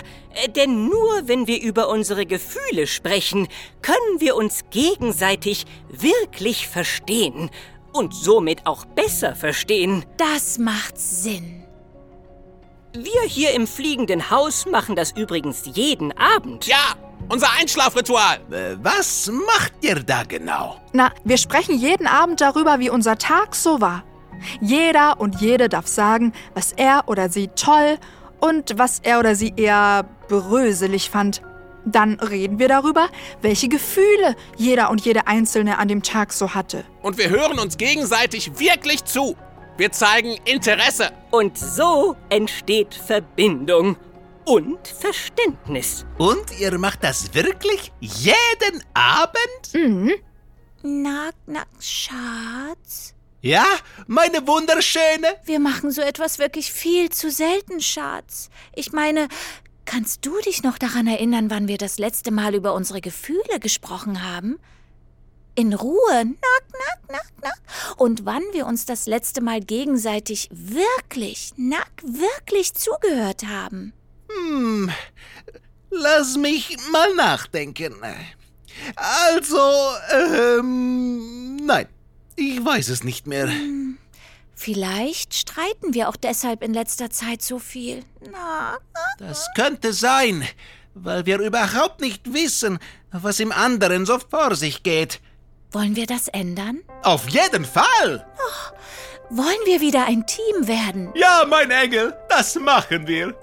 denn 0.57 0.89
nur 0.89 1.21
wenn 1.25 1.47
wir 1.47 1.61
über 1.61 1.87
unsere 1.87 2.25
Gefühle 2.25 2.85
sprechen, 2.85 3.47
können 3.81 4.19
wir 4.19 4.35
uns 4.35 4.65
gegenseitig 4.71 5.63
wirklich 5.87 6.67
verstehen 6.67 7.49
und 7.93 8.13
somit 8.13 8.65
auch 8.65 8.83
besser 8.83 9.35
verstehen. 9.35 10.03
Das 10.17 10.57
macht 10.57 10.97
Sinn. 10.97 11.63
Wir 12.91 13.21
hier 13.25 13.51
im 13.51 13.67
fliegenden 13.67 14.31
Haus 14.31 14.65
machen 14.65 14.97
das 14.97 15.13
übrigens 15.13 15.63
jeden 15.75 16.11
Abend. 16.17 16.67
Ja, 16.67 16.97
unser 17.29 17.47
Einschlafritual. 17.59 18.37
Äh, 18.51 18.77
was 18.81 19.31
macht 19.31 19.73
ihr 19.81 19.95
da 19.95 20.23
genau? 20.23 20.79
Na, 20.93 21.11
wir 21.23 21.37
sprechen 21.37 21.77
jeden 21.77 22.07
Abend 22.07 22.41
darüber, 22.41 22.79
wie 22.79 22.89
unser 22.89 23.17
Tag 23.17 23.55
so 23.55 23.81
war. 23.81 24.03
Jeder 24.61 25.19
und 25.19 25.41
jede 25.41 25.69
darf 25.69 25.87
sagen, 25.87 26.33
was 26.53 26.71
er 26.73 27.03
oder 27.07 27.29
sie 27.29 27.47
toll 27.49 27.97
und 28.39 28.77
was 28.77 28.99
er 28.99 29.19
oder 29.19 29.35
sie 29.35 29.53
eher 29.55 30.05
bröselig 30.27 31.09
fand. 31.09 31.41
Dann 31.85 32.19
reden 32.19 32.59
wir 32.59 32.67
darüber, 32.67 33.07
welche 33.41 33.69
Gefühle 33.69 34.35
jeder 34.57 34.89
und 34.89 35.05
jede 35.05 35.25
Einzelne 35.27 35.77
an 35.79 35.87
dem 35.87 36.03
Tag 36.03 36.33
so 36.33 36.53
hatte. 36.53 36.83
Und 37.01 37.17
wir 37.17 37.29
hören 37.29 37.59
uns 37.59 37.77
gegenseitig 37.77 38.59
wirklich 38.59 39.05
zu. 39.05 39.37
Wir 39.77 39.91
zeigen 39.91 40.35
Interesse. 40.43 41.11
Und 41.31 41.57
so 41.57 42.15
entsteht 42.29 42.93
Verbindung 42.93 43.95
und 44.47 44.87
Verständnis. 44.87 46.05
Und 46.17 46.57
ihr 46.57 46.77
macht 46.77 47.03
das 47.03 47.33
wirklich 47.33 47.91
jeden 47.99 48.83
Abend? 48.93 49.73
Mhm. 49.73 50.13
Nack, 50.83 51.35
nack, 51.45 51.67
Schatz. 51.81 53.13
Ja, 53.41 53.65
meine 54.07 54.47
Wunderschöne? 54.47 55.35
Wir 55.43 55.59
machen 55.59 55.91
so 55.91 56.01
etwas 56.01 56.39
wirklich 56.39 56.71
viel 56.71 57.09
zu 57.09 57.29
selten, 57.29 57.81
Schatz. 57.81 58.49
Ich 58.73 58.93
meine, 58.93 59.27
kannst 59.83 60.25
du 60.25 60.39
dich 60.39 60.63
noch 60.63 60.77
daran 60.77 61.07
erinnern, 61.07 61.49
wann 61.49 61.67
wir 61.67 61.77
das 61.77 61.99
letzte 61.99 62.31
Mal 62.31 62.55
über 62.55 62.73
unsere 62.73 63.01
Gefühle 63.01 63.59
gesprochen 63.59 64.23
haben? 64.23 64.59
In 65.55 65.73
Ruhe, 65.73 66.23
nack, 66.23 66.65
nack, 66.71 66.99
nack, 67.09 67.31
nack. 67.41 67.59
Und 67.97 68.25
wann 68.25 68.43
wir 68.53 68.65
uns 68.65 68.85
das 68.85 69.07
letzte 69.07 69.41
Mal 69.41 69.59
gegenseitig 69.59 70.47
wirklich, 70.51 71.51
nack, 71.57 71.91
wirklich 72.01 72.73
zugehört 72.75 73.43
haben. 73.45 73.91
Hm, 74.37 74.91
lass 75.89 76.37
mich 76.37 76.77
mal 76.91 77.13
nachdenken. 77.15 77.95
Also, 78.95 79.59
ähm, 80.11 81.55
nein, 81.57 81.87
ich 82.35 82.63
weiß 82.63 82.89
es 82.89 83.03
nicht 83.03 83.27
mehr. 83.27 83.47
Hm, 83.47 83.97
vielleicht 84.55 85.33
streiten 85.33 85.93
wir 85.93 86.09
auch 86.09 86.15
deshalb 86.15 86.63
in 86.63 86.73
letzter 86.73 87.09
Zeit 87.09 87.41
so 87.41 87.59
viel. 87.59 88.03
Na, 88.31 88.77
das 89.17 89.47
könnte 89.55 89.93
sein, 89.93 90.47
weil 90.93 91.25
wir 91.25 91.39
überhaupt 91.39 92.01
nicht 92.01 92.33
wissen, 92.33 92.79
was 93.11 93.39
im 93.39 93.51
anderen 93.51 94.05
so 94.05 94.19
vor 94.19 94.55
sich 94.55 94.83
geht. 94.83 95.19
Wollen 95.71 95.95
wir 95.95 96.05
das 96.05 96.27
ändern? 96.29 96.79
Auf 97.03 97.27
jeden 97.29 97.65
Fall! 97.65 98.25
Oh, 98.37 98.77
wollen 99.29 99.65
wir 99.65 99.81
wieder 99.81 100.05
ein 100.05 100.25
Team 100.25 100.67
werden? 100.67 101.11
Ja, 101.13 101.45
mein 101.47 101.69
Engel, 101.71 102.15
das 102.29 102.55
machen 102.55 103.05
wir. 103.07 103.35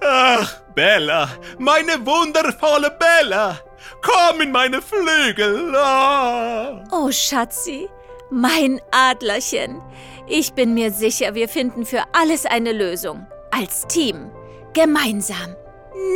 Ach, 0.00 0.60
Bella, 0.74 1.28
meine 1.58 2.04
wundervolle 2.04 2.90
Bella, 2.90 3.58
komm 4.02 4.40
in 4.40 4.52
meine 4.52 4.80
Flügel. 4.82 5.74
Oh, 5.74 6.82
oh 6.90 7.10
Schatzi, 7.10 7.88
mein 8.30 8.80
Adlerchen. 8.90 9.80
Ich 10.26 10.54
bin 10.54 10.74
mir 10.74 10.90
sicher, 10.90 11.34
wir 11.34 11.48
finden 11.48 11.84
für 11.84 12.02
alles 12.12 12.46
eine 12.46 12.72
Lösung. 12.72 13.26
Als 13.50 13.86
Team. 13.86 14.30
Gemeinsam. 14.72 15.54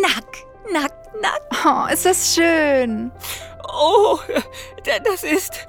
Nack, 0.02 0.44
nack, 0.72 0.92
nack. 1.20 1.42
Oh, 1.64 1.92
ist 1.92 2.06
das 2.06 2.34
schön. 2.34 3.12
Oh, 3.72 4.18
das 5.04 5.22
ist. 5.22 5.66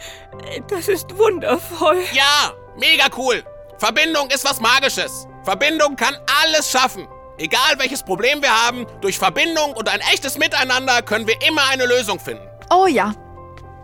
Das 0.70 0.88
ist 0.88 1.16
wundervoll. 1.18 2.02
Ja, 2.14 2.54
mega 2.78 3.06
cool. 3.18 3.44
Verbindung 3.78 4.30
ist 4.30 4.46
was 4.46 4.60
Magisches. 4.60 5.28
Verbindung 5.44 5.96
kann 5.96 6.18
alles 6.42 6.72
schaffen. 6.72 7.08
Egal 7.40 7.80
welches 7.80 8.04
Problem 8.04 8.42
wir 8.42 8.52
haben, 8.52 8.86
durch 9.00 9.18
Verbindung 9.18 9.72
und 9.72 9.88
ein 9.88 10.02
echtes 10.14 10.38
Miteinander 10.38 11.02
können 11.02 11.26
wir 11.26 11.42
immer 11.48 11.62
eine 11.72 11.86
Lösung 11.86 12.20
finden. 12.20 12.44
Oh 12.70 12.86
ja. 12.86 13.14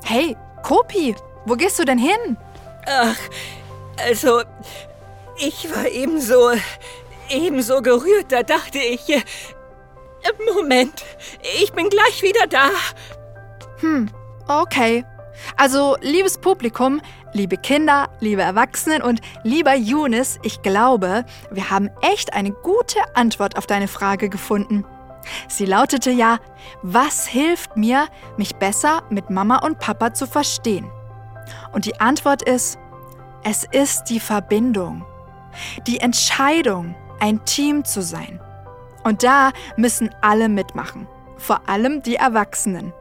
Hey, 0.04 0.36
Kopi, 0.62 1.16
wo 1.46 1.56
gehst 1.56 1.80
du 1.80 1.86
denn 1.86 1.98
hin? 1.98 2.38
Ach, 2.86 3.18
also, 4.06 4.42
ich 5.38 5.74
war 5.74 5.88
ebenso, 5.88 6.52
ebenso 7.30 7.82
gerührt, 7.82 8.30
da 8.30 8.44
dachte 8.44 8.78
ich, 8.80 9.10
äh, 9.10 9.22
Moment, 10.54 11.06
ich 11.62 11.72
bin 11.72 11.90
gleich 11.90 12.22
wieder 12.22 12.48
da. 12.48 12.70
Hm, 13.80 14.10
okay. 14.50 15.06
Also, 15.58 15.98
liebes 16.02 16.38
Publikum, 16.38 17.02
liebe 17.34 17.58
Kinder, 17.58 18.10
liebe 18.20 18.42
Erwachsenen 18.42 19.02
und 19.02 19.22
lieber 19.44 19.76
Younes, 19.76 20.40
ich 20.44 20.62
glaube, 20.62 21.26
wir 21.52 21.70
haben 21.70 21.90
echt 22.02 22.34
eine 22.34 22.52
gute 22.52 23.00
Antwort 23.14 23.58
auf 23.58 23.68
deine 23.68 23.88
Frage 23.88 24.30
gefunden. 24.30 24.86
Sie 25.48 25.66
lautete 25.66 26.12
ja, 26.12 26.40
was 26.82 27.28
hilft 27.28 27.78
mir, 27.78 28.08
mich 28.38 28.56
besser 28.56 29.04
mit 29.10 29.30
Mama 29.30 29.58
und 29.66 29.80
Papa 29.80 30.14
zu 30.14 30.28
verstehen? 30.28 30.90
Und 31.74 31.86
die 31.86 32.00
Antwort 32.00 32.42
ist, 32.42 32.78
es 33.44 33.66
ist 33.72 34.06
die 34.06 34.20
Verbindung, 34.20 35.06
die 35.88 36.00
Entscheidung, 36.00 36.96
ein 37.20 37.44
Team 37.46 37.86
zu 37.86 38.02
sein. 38.02 38.42
Und 39.04 39.24
da 39.24 39.52
müssen 39.78 40.10
alle 40.22 40.50
mitmachen, 40.50 41.08
vor 41.38 41.70
allem 41.70 42.02
die 42.02 42.16
Erwachsenen. 42.16 42.92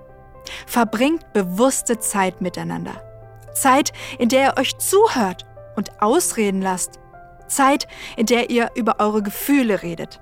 Verbringt 0.66 1.32
bewusste 1.32 1.98
Zeit 1.98 2.40
miteinander. 2.40 3.02
Zeit, 3.54 3.92
in 4.18 4.28
der 4.28 4.48
ihr 4.48 4.60
euch 4.60 4.76
zuhört 4.78 5.46
und 5.76 6.02
ausreden 6.02 6.60
lasst. 6.60 6.98
Zeit, 7.46 7.86
in 8.16 8.26
der 8.26 8.50
ihr 8.50 8.70
über 8.74 8.96
eure 8.98 9.22
Gefühle 9.22 9.82
redet. 9.82 10.20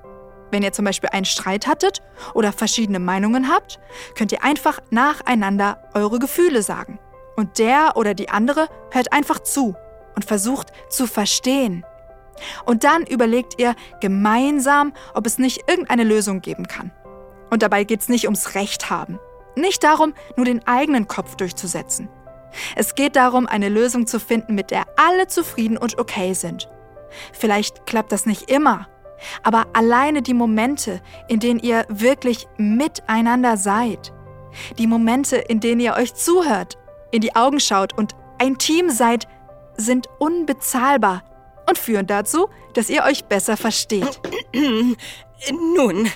Wenn 0.51 0.63
ihr 0.63 0.73
zum 0.73 0.85
Beispiel 0.85 1.09
einen 1.11 1.25
Streit 1.25 1.67
hattet 1.67 2.03
oder 2.35 2.53
verschiedene 2.53 2.99
Meinungen 2.99 3.49
habt, 3.51 3.81
könnt 4.15 4.33
ihr 4.33 4.45
einfach 4.45 4.81
nacheinander 4.91 5.83
eure 5.95 6.19
Gefühle 6.19 6.63
sagen. 6.63 6.99
Und 7.37 7.59
der 7.59 7.97
oder 7.97 8.13
die 8.13 8.29
andere 8.29 8.69
hört 8.91 9.13
einfach 9.13 9.39
zu 9.39 9.75
und 10.15 10.27
versucht 10.27 10.69
zu 10.91 11.07
verstehen. 11.07 11.87
Und 12.67 12.85
dann 12.85 13.07
überlegt 13.07 13.59
ihr 13.59 13.75
gemeinsam, 14.01 14.93
ob 15.15 15.27
es 15.27 15.39
nicht 15.39 15.69
irgendeine 15.69 16.05
Lösung 16.05 16.41
geben 16.43 16.67
kann. 16.67 16.91
Und 17.51 17.63
dabei 17.63 17.85
geht 17.85 18.01
es 18.01 18.09
nicht 18.09 18.25
ums 18.25 18.55
Recht 18.55 18.91
haben. 18.91 19.19
Nicht 19.57 19.85
darum, 19.85 20.15
nur 20.37 20.47
den 20.47 20.67
eigenen 20.67 21.09
Kopf 21.09 21.37
durchzusetzen. 21.37 22.09
Es 22.77 22.95
geht 22.95 23.17
darum, 23.17 23.47
eine 23.47 23.69
Lösung 23.69 24.07
zu 24.07 24.21
finden, 24.21 24.55
mit 24.55 24.71
der 24.71 24.85
alle 24.97 25.27
zufrieden 25.27 25.77
und 25.77 25.99
okay 25.99 26.35
sind. 26.35 26.69
Vielleicht 27.33 27.87
klappt 27.87 28.13
das 28.13 28.27
nicht 28.27 28.51
immer, 28.51 28.89
aber 29.43 29.67
alleine 29.73 30.23
die 30.23 30.35
Momente, 30.35 31.01
in 31.29 31.41
denen 31.41 31.61
ihr 31.61 31.87
wirklich 31.89 32.47
miteinander 32.57 33.57
seid, 33.57 34.13
die 34.79 34.87
Momente, 34.87 35.37
in 35.37 35.61
denen 35.61 35.81
ihr 35.81 35.95
euch 35.95 36.15
zuhört, 36.15 36.79
in 37.11 37.21
die 37.21 37.35
Augen 37.35 37.61
schaut 37.61 37.97
und 37.97 38.15
ein 38.39 38.59
Team 38.59 38.91
seid, 38.91 39.27
sind 39.77 40.09
unbezahlbar 40.19 41.23
und 41.69 41.79
führen 41.79 42.07
dazu, 42.07 42.49
dass 42.75 42.91
ihr 42.91 43.05
euch 43.05 43.25
besser 43.25 43.57
versteht. 43.57 44.21
Nun, 44.55 46.09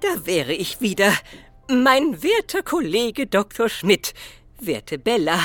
da 0.00 0.26
wäre 0.26 0.52
ich 0.52 0.80
wieder. 0.80 1.12
Mein 1.72 2.20
werter 2.20 2.64
Kollege 2.64 3.28
Dr. 3.28 3.68
Schmidt, 3.68 4.12
werte 4.58 4.98
Bella, 4.98 5.38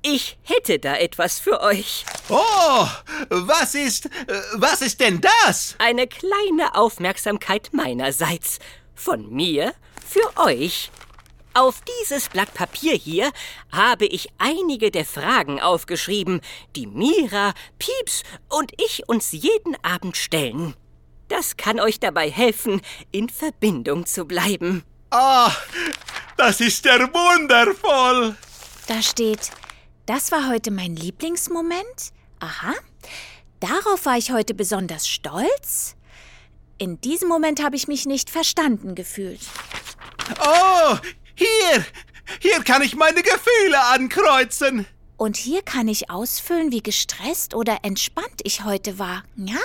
ich 0.00 0.38
hätte 0.42 0.78
da 0.78 0.96
etwas 0.96 1.38
für 1.38 1.60
euch. 1.60 2.06
Oh, 2.30 2.86
was 3.28 3.74
ist, 3.74 4.08
was 4.54 4.80
ist 4.80 5.00
denn 5.00 5.20
das? 5.20 5.74
Eine 5.76 6.06
kleine 6.06 6.74
Aufmerksamkeit 6.76 7.68
meinerseits. 7.72 8.58
Von 8.94 9.28
mir 9.28 9.74
für 10.02 10.40
euch. 10.46 10.90
Auf 11.52 11.82
dieses 12.00 12.30
Blatt 12.30 12.54
Papier 12.54 12.94
hier 12.94 13.30
habe 13.70 14.06
ich 14.06 14.30
einige 14.38 14.90
der 14.90 15.04
Fragen 15.04 15.60
aufgeschrieben, 15.60 16.40
die 16.74 16.86
Mira, 16.86 17.52
Pieps 17.78 18.22
und 18.48 18.72
ich 18.82 19.10
uns 19.10 19.32
jeden 19.32 19.76
Abend 19.84 20.16
stellen. 20.16 20.74
Das 21.28 21.58
kann 21.58 21.80
euch 21.80 22.00
dabei 22.00 22.30
helfen, 22.30 22.80
in 23.12 23.28
Verbindung 23.28 24.06
zu 24.06 24.24
bleiben. 24.24 24.82
Ah, 25.18 25.50
das 26.36 26.60
ist 26.60 26.84
ja 26.84 26.98
wundervoll. 27.00 28.36
Da 28.86 29.00
steht, 29.00 29.50
das 30.04 30.30
war 30.30 30.46
heute 30.50 30.70
mein 30.70 30.94
Lieblingsmoment. 30.94 32.12
Aha. 32.38 32.74
Darauf 33.58 34.04
war 34.04 34.18
ich 34.18 34.30
heute 34.30 34.52
besonders 34.52 35.08
stolz. 35.08 35.96
In 36.76 37.00
diesem 37.00 37.30
Moment 37.30 37.64
habe 37.64 37.76
ich 37.76 37.88
mich 37.88 38.04
nicht 38.04 38.28
verstanden 38.28 38.94
gefühlt. 38.94 39.40
Oh, 40.38 40.98
hier! 41.34 41.86
Hier 42.40 42.62
kann 42.62 42.82
ich 42.82 42.94
meine 42.94 43.22
Gefühle 43.22 43.82
ankreuzen. 43.86 44.84
Und 45.16 45.38
hier 45.38 45.62
kann 45.62 45.88
ich 45.88 46.10
ausfüllen, 46.10 46.72
wie 46.72 46.82
gestresst 46.82 47.54
oder 47.54 47.78
entspannt 47.84 48.42
ich 48.42 48.64
heute 48.64 48.98
war. 48.98 49.22
Ja. 49.36 49.56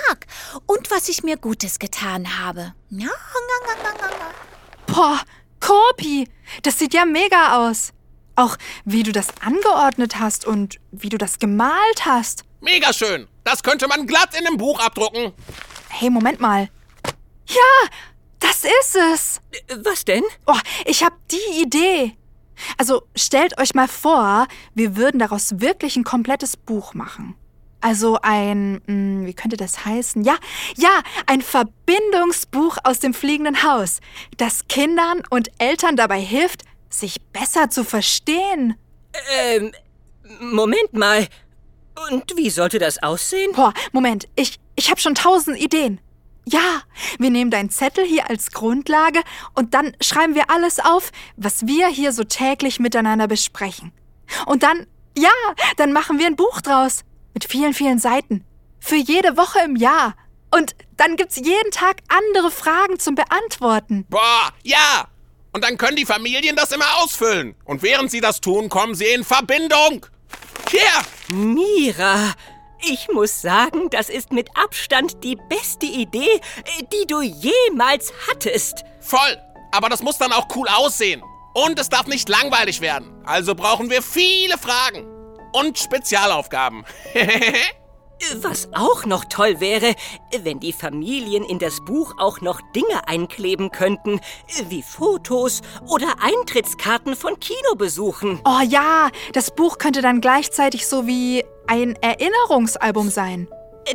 Und 0.64 0.90
was 0.90 1.10
ich 1.10 1.22
mir 1.22 1.36
Gutes 1.36 1.78
getan 1.78 2.38
habe. 2.38 2.72
Ja. 2.88 3.10
Boah, 4.86 5.20
Korpi, 5.62 6.28
das 6.62 6.78
sieht 6.78 6.92
ja 6.92 7.06
mega 7.06 7.56
aus. 7.56 7.92
Auch 8.34 8.56
wie 8.84 9.02
du 9.02 9.12
das 9.12 9.28
angeordnet 9.40 10.18
hast 10.18 10.44
und 10.46 10.80
wie 10.90 11.08
du 11.08 11.18
das 11.18 11.38
gemalt 11.38 12.04
hast. 12.04 12.44
Mega 12.60 12.92
schön. 12.92 13.28
Das 13.44 13.62
könnte 13.62 13.88
man 13.88 14.06
glatt 14.06 14.38
in 14.38 14.46
einem 14.46 14.56
Buch 14.56 14.80
abdrucken. 14.80 15.32
Hey, 15.88 16.10
Moment 16.10 16.40
mal. 16.40 16.68
Ja, 17.46 17.88
das 18.40 18.64
ist 18.64 18.96
es. 18.96 19.40
Was 19.84 20.04
denn? 20.04 20.24
Oh, 20.46 20.58
ich 20.84 21.04
hab 21.04 21.14
die 21.28 21.62
Idee. 21.62 22.16
Also 22.76 23.02
stellt 23.14 23.58
euch 23.58 23.74
mal 23.74 23.88
vor, 23.88 24.46
wir 24.74 24.96
würden 24.96 25.18
daraus 25.18 25.60
wirklich 25.60 25.96
ein 25.96 26.04
komplettes 26.04 26.56
Buch 26.56 26.94
machen. 26.94 27.34
Also 27.82 28.18
ein, 28.22 28.80
hm, 28.86 29.26
wie 29.26 29.34
könnte 29.34 29.56
das 29.56 29.84
heißen? 29.84 30.22
Ja, 30.22 30.36
ja, 30.76 31.02
ein 31.26 31.42
Verbindungsbuch 31.42 32.78
aus 32.84 33.00
dem 33.00 33.12
fliegenden 33.12 33.64
Haus, 33.64 34.00
das 34.36 34.68
Kindern 34.68 35.22
und 35.30 35.50
Eltern 35.58 35.96
dabei 35.96 36.20
hilft, 36.20 36.62
sich 36.88 37.20
besser 37.32 37.70
zu 37.70 37.84
verstehen. 37.84 38.76
Ähm, 39.36 39.72
Moment 40.40 40.92
mal. 40.92 41.26
Und 42.10 42.36
wie 42.36 42.50
sollte 42.50 42.78
das 42.78 43.02
aussehen? 43.02 43.52
Boah, 43.52 43.74
Moment, 43.90 44.28
ich, 44.36 44.60
ich 44.76 44.88
habe 44.90 45.00
schon 45.00 45.16
tausend 45.16 45.58
Ideen. 45.60 46.00
Ja, 46.44 46.82
wir 47.18 47.30
nehmen 47.30 47.50
deinen 47.50 47.70
Zettel 47.70 48.04
hier 48.04 48.30
als 48.30 48.52
Grundlage 48.52 49.20
und 49.54 49.74
dann 49.74 49.96
schreiben 50.00 50.34
wir 50.36 50.50
alles 50.50 50.78
auf, 50.78 51.10
was 51.36 51.66
wir 51.66 51.88
hier 51.88 52.12
so 52.12 52.24
täglich 52.24 52.78
miteinander 52.78 53.26
besprechen. 53.26 53.92
Und 54.46 54.62
dann, 54.62 54.86
ja, 55.18 55.30
dann 55.76 55.92
machen 55.92 56.20
wir 56.20 56.26
ein 56.26 56.36
Buch 56.36 56.60
draus. 56.60 57.04
Mit 57.34 57.44
vielen, 57.44 57.74
vielen 57.74 57.98
Seiten. 57.98 58.44
Für 58.80 58.96
jede 58.96 59.36
Woche 59.36 59.60
im 59.64 59.76
Jahr. 59.76 60.14
Und 60.50 60.74
dann 60.96 61.16
gibt's 61.16 61.36
jeden 61.36 61.70
Tag 61.70 62.02
andere 62.08 62.50
Fragen 62.50 62.98
zum 62.98 63.14
Beantworten. 63.14 64.06
Boah, 64.08 64.52
ja! 64.62 65.08
Und 65.52 65.64
dann 65.64 65.76
können 65.78 65.96
die 65.96 66.06
Familien 66.06 66.56
das 66.56 66.72
immer 66.72 67.02
ausfüllen. 67.02 67.54
Und 67.64 67.82
während 67.82 68.10
sie 68.10 68.20
das 68.20 68.40
tun, 68.40 68.68
kommen 68.68 68.94
sie 68.94 69.06
in 69.06 69.24
Verbindung. 69.24 70.06
Hier! 70.70 70.80
Mira, 71.34 72.32
ich 72.80 73.08
muss 73.12 73.40
sagen, 73.40 73.90
das 73.90 74.08
ist 74.08 74.32
mit 74.32 74.48
Abstand 74.56 75.22
die 75.22 75.36
beste 75.48 75.86
Idee, 75.86 76.40
die 76.92 77.06
du 77.06 77.22
jemals 77.22 78.12
hattest. 78.28 78.84
Voll. 79.00 79.38
Aber 79.70 79.88
das 79.88 80.02
muss 80.02 80.18
dann 80.18 80.32
auch 80.32 80.48
cool 80.54 80.68
aussehen. 80.68 81.22
Und 81.54 81.78
es 81.78 81.88
darf 81.88 82.06
nicht 82.06 82.28
langweilig 82.28 82.80
werden. 82.80 83.12
Also 83.24 83.54
brauchen 83.54 83.90
wir 83.90 84.02
viele 84.02 84.58
Fragen. 84.58 85.06
Und 85.52 85.78
Spezialaufgaben. 85.78 86.84
Was 88.36 88.68
auch 88.72 89.04
noch 89.04 89.24
toll 89.24 89.58
wäre, 89.58 89.94
wenn 90.42 90.60
die 90.60 90.72
Familien 90.72 91.44
in 91.44 91.58
das 91.58 91.84
Buch 91.84 92.14
auch 92.18 92.40
noch 92.40 92.60
Dinge 92.74 93.08
einkleben 93.08 93.70
könnten, 93.72 94.20
wie 94.68 94.82
Fotos 94.82 95.60
oder 95.88 96.06
Eintrittskarten 96.20 97.16
von 97.16 97.40
Kinobesuchen. 97.40 98.40
Oh 98.44 98.60
ja, 98.64 99.10
das 99.32 99.50
Buch 99.50 99.78
könnte 99.78 100.02
dann 100.02 100.20
gleichzeitig 100.20 100.86
so 100.86 101.06
wie 101.06 101.44
ein 101.66 101.96
Erinnerungsalbum 102.00 103.10
sein. 103.10 103.48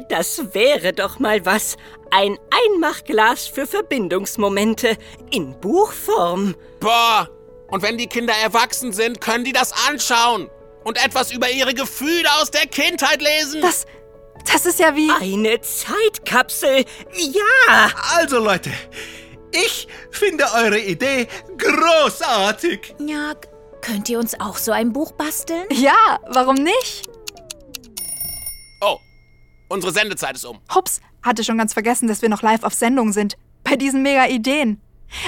Das 0.09 0.53
wäre 0.53 0.91
doch 0.91 1.19
mal 1.19 1.45
was. 1.45 1.77
Ein 2.11 2.37
Einmachglas 2.65 3.47
für 3.47 3.65
Verbindungsmomente 3.65 4.97
in 5.31 5.57
Buchform. 5.59 6.55
Boah, 6.81 7.29
und 7.69 7.81
wenn 7.81 7.97
die 7.97 8.07
Kinder 8.07 8.33
erwachsen 8.33 8.91
sind, 8.91 9.21
können 9.21 9.45
die 9.45 9.53
das 9.53 9.71
anschauen 9.87 10.49
und 10.87 11.03
etwas 11.03 11.31
über 11.31 11.51
ihre 11.51 11.73
Gefühle 11.73 12.29
aus 12.39 12.49
der 12.49 12.65
Kindheit 12.65 13.21
lesen. 13.21 13.61
Das, 13.61 13.85
das 14.49 14.65
ist 14.65 14.79
ja 14.79 14.95
wie... 14.95 15.11
Eine 15.11 15.59
Zeitkapsel, 15.59 16.85
ja! 17.13 17.91
Also 18.15 18.39
Leute, 18.39 18.71
ich 19.51 19.85
finde 20.11 20.45
eure 20.55 20.79
Idee 20.79 21.27
großartig. 21.57 22.95
Ja, 23.05 23.33
könnt 23.81 24.07
ihr 24.07 24.17
uns 24.17 24.39
auch 24.39 24.55
so 24.55 24.71
ein 24.71 24.93
Buch 24.93 25.11
basteln? 25.11 25.65
Ja, 25.71 26.19
warum 26.29 26.55
nicht? 26.55 27.09
Oh, 28.79 28.97
unsere 29.67 29.91
Sendezeit 29.91 30.37
ist 30.37 30.45
um. 30.45 30.61
Hups, 30.73 31.01
hatte 31.21 31.43
schon 31.43 31.57
ganz 31.57 31.73
vergessen, 31.73 32.07
dass 32.07 32.21
wir 32.21 32.29
noch 32.29 32.43
live 32.43 32.63
auf 32.63 32.73
Sendung 32.73 33.11
sind. 33.11 33.35
Bei 33.65 33.75
diesen 33.75 34.03
mega 34.03 34.27
Ideen. 34.27 34.81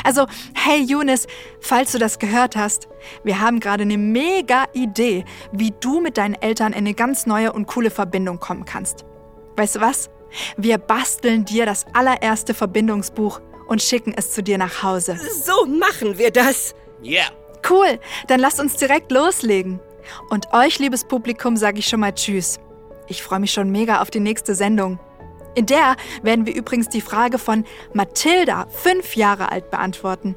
Also, 0.03 0.25
hey 0.55 0.81
Younes, 0.81 1.27
falls 1.61 1.91
du 1.91 1.99
das 1.99 2.19
gehört 2.19 2.55
hast, 2.55 2.87
wir 3.23 3.39
haben 3.39 3.59
gerade 3.59 3.83
eine 3.83 3.97
mega 3.97 4.65
Idee, 4.73 5.25
wie 5.51 5.73
du 5.79 5.99
mit 6.01 6.17
deinen 6.17 6.35
Eltern 6.35 6.73
in 6.73 6.79
eine 6.79 6.93
ganz 6.93 7.25
neue 7.25 7.53
und 7.53 7.67
coole 7.67 7.89
Verbindung 7.89 8.39
kommen 8.39 8.65
kannst. 8.65 9.05
Weißt 9.55 9.77
du 9.77 9.81
was? 9.81 10.09
Wir 10.57 10.77
basteln 10.77 11.45
dir 11.45 11.65
das 11.65 11.85
allererste 11.93 12.53
Verbindungsbuch 12.53 13.41
und 13.67 13.81
schicken 13.81 14.13
es 14.15 14.31
zu 14.31 14.43
dir 14.43 14.57
nach 14.57 14.83
Hause. 14.83 15.17
So 15.43 15.65
machen 15.65 16.17
wir 16.17 16.31
das. 16.31 16.75
Ja. 17.01 17.21
Yeah. 17.21 17.31
Cool, 17.69 17.99
dann 18.27 18.39
lasst 18.39 18.59
uns 18.59 18.77
direkt 18.77 19.11
loslegen. 19.11 19.79
Und 20.29 20.53
euch, 20.53 20.79
liebes 20.79 21.03
Publikum, 21.03 21.57
sage 21.57 21.79
ich 21.79 21.87
schon 21.87 21.99
mal 21.99 22.13
Tschüss. 22.13 22.59
Ich 23.07 23.21
freue 23.21 23.39
mich 23.39 23.51
schon 23.51 23.69
mega 23.69 24.01
auf 24.01 24.09
die 24.09 24.19
nächste 24.19 24.55
Sendung. 24.55 24.99
In 25.55 25.65
der 25.65 25.95
werden 26.21 26.45
wir 26.45 26.55
übrigens 26.55 26.89
die 26.89 27.01
Frage 27.01 27.37
von 27.37 27.65
Mathilda, 27.93 28.67
fünf 28.69 29.15
Jahre 29.15 29.51
alt, 29.51 29.71
beantworten. 29.71 30.35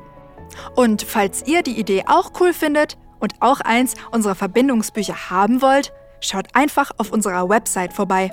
Und 0.74 1.02
falls 1.02 1.46
ihr 1.46 1.62
die 1.62 1.78
Idee 1.78 2.04
auch 2.06 2.32
cool 2.40 2.52
findet 2.52 2.98
und 3.20 3.34
auch 3.40 3.60
eins 3.60 3.94
unserer 4.10 4.34
Verbindungsbücher 4.34 5.30
haben 5.30 5.62
wollt, 5.62 5.92
schaut 6.20 6.48
einfach 6.54 6.90
auf 6.98 7.12
unserer 7.12 7.48
Website 7.48 7.92
vorbei 7.92 8.32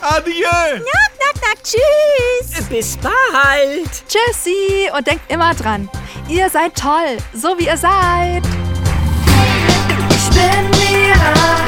Adieu. 0.00 0.46
Knock, 0.76 1.12
knock, 1.18 1.42
knock. 1.42 1.62
Tschüss. 1.64 2.68
Bis 2.68 2.96
bald. 2.96 3.90
Tschüssi 4.06 4.88
und 4.96 5.06
denkt 5.06 5.30
immer 5.30 5.54
dran. 5.54 5.90
Ihr 6.28 6.50
seid 6.50 6.74
toll, 6.74 7.16
so 7.32 7.58
wie 7.58 7.66
ihr 7.66 7.76
seid. 7.76 8.42
Ich 10.10 10.28
bin 10.30 10.70
Mira. 10.78 11.67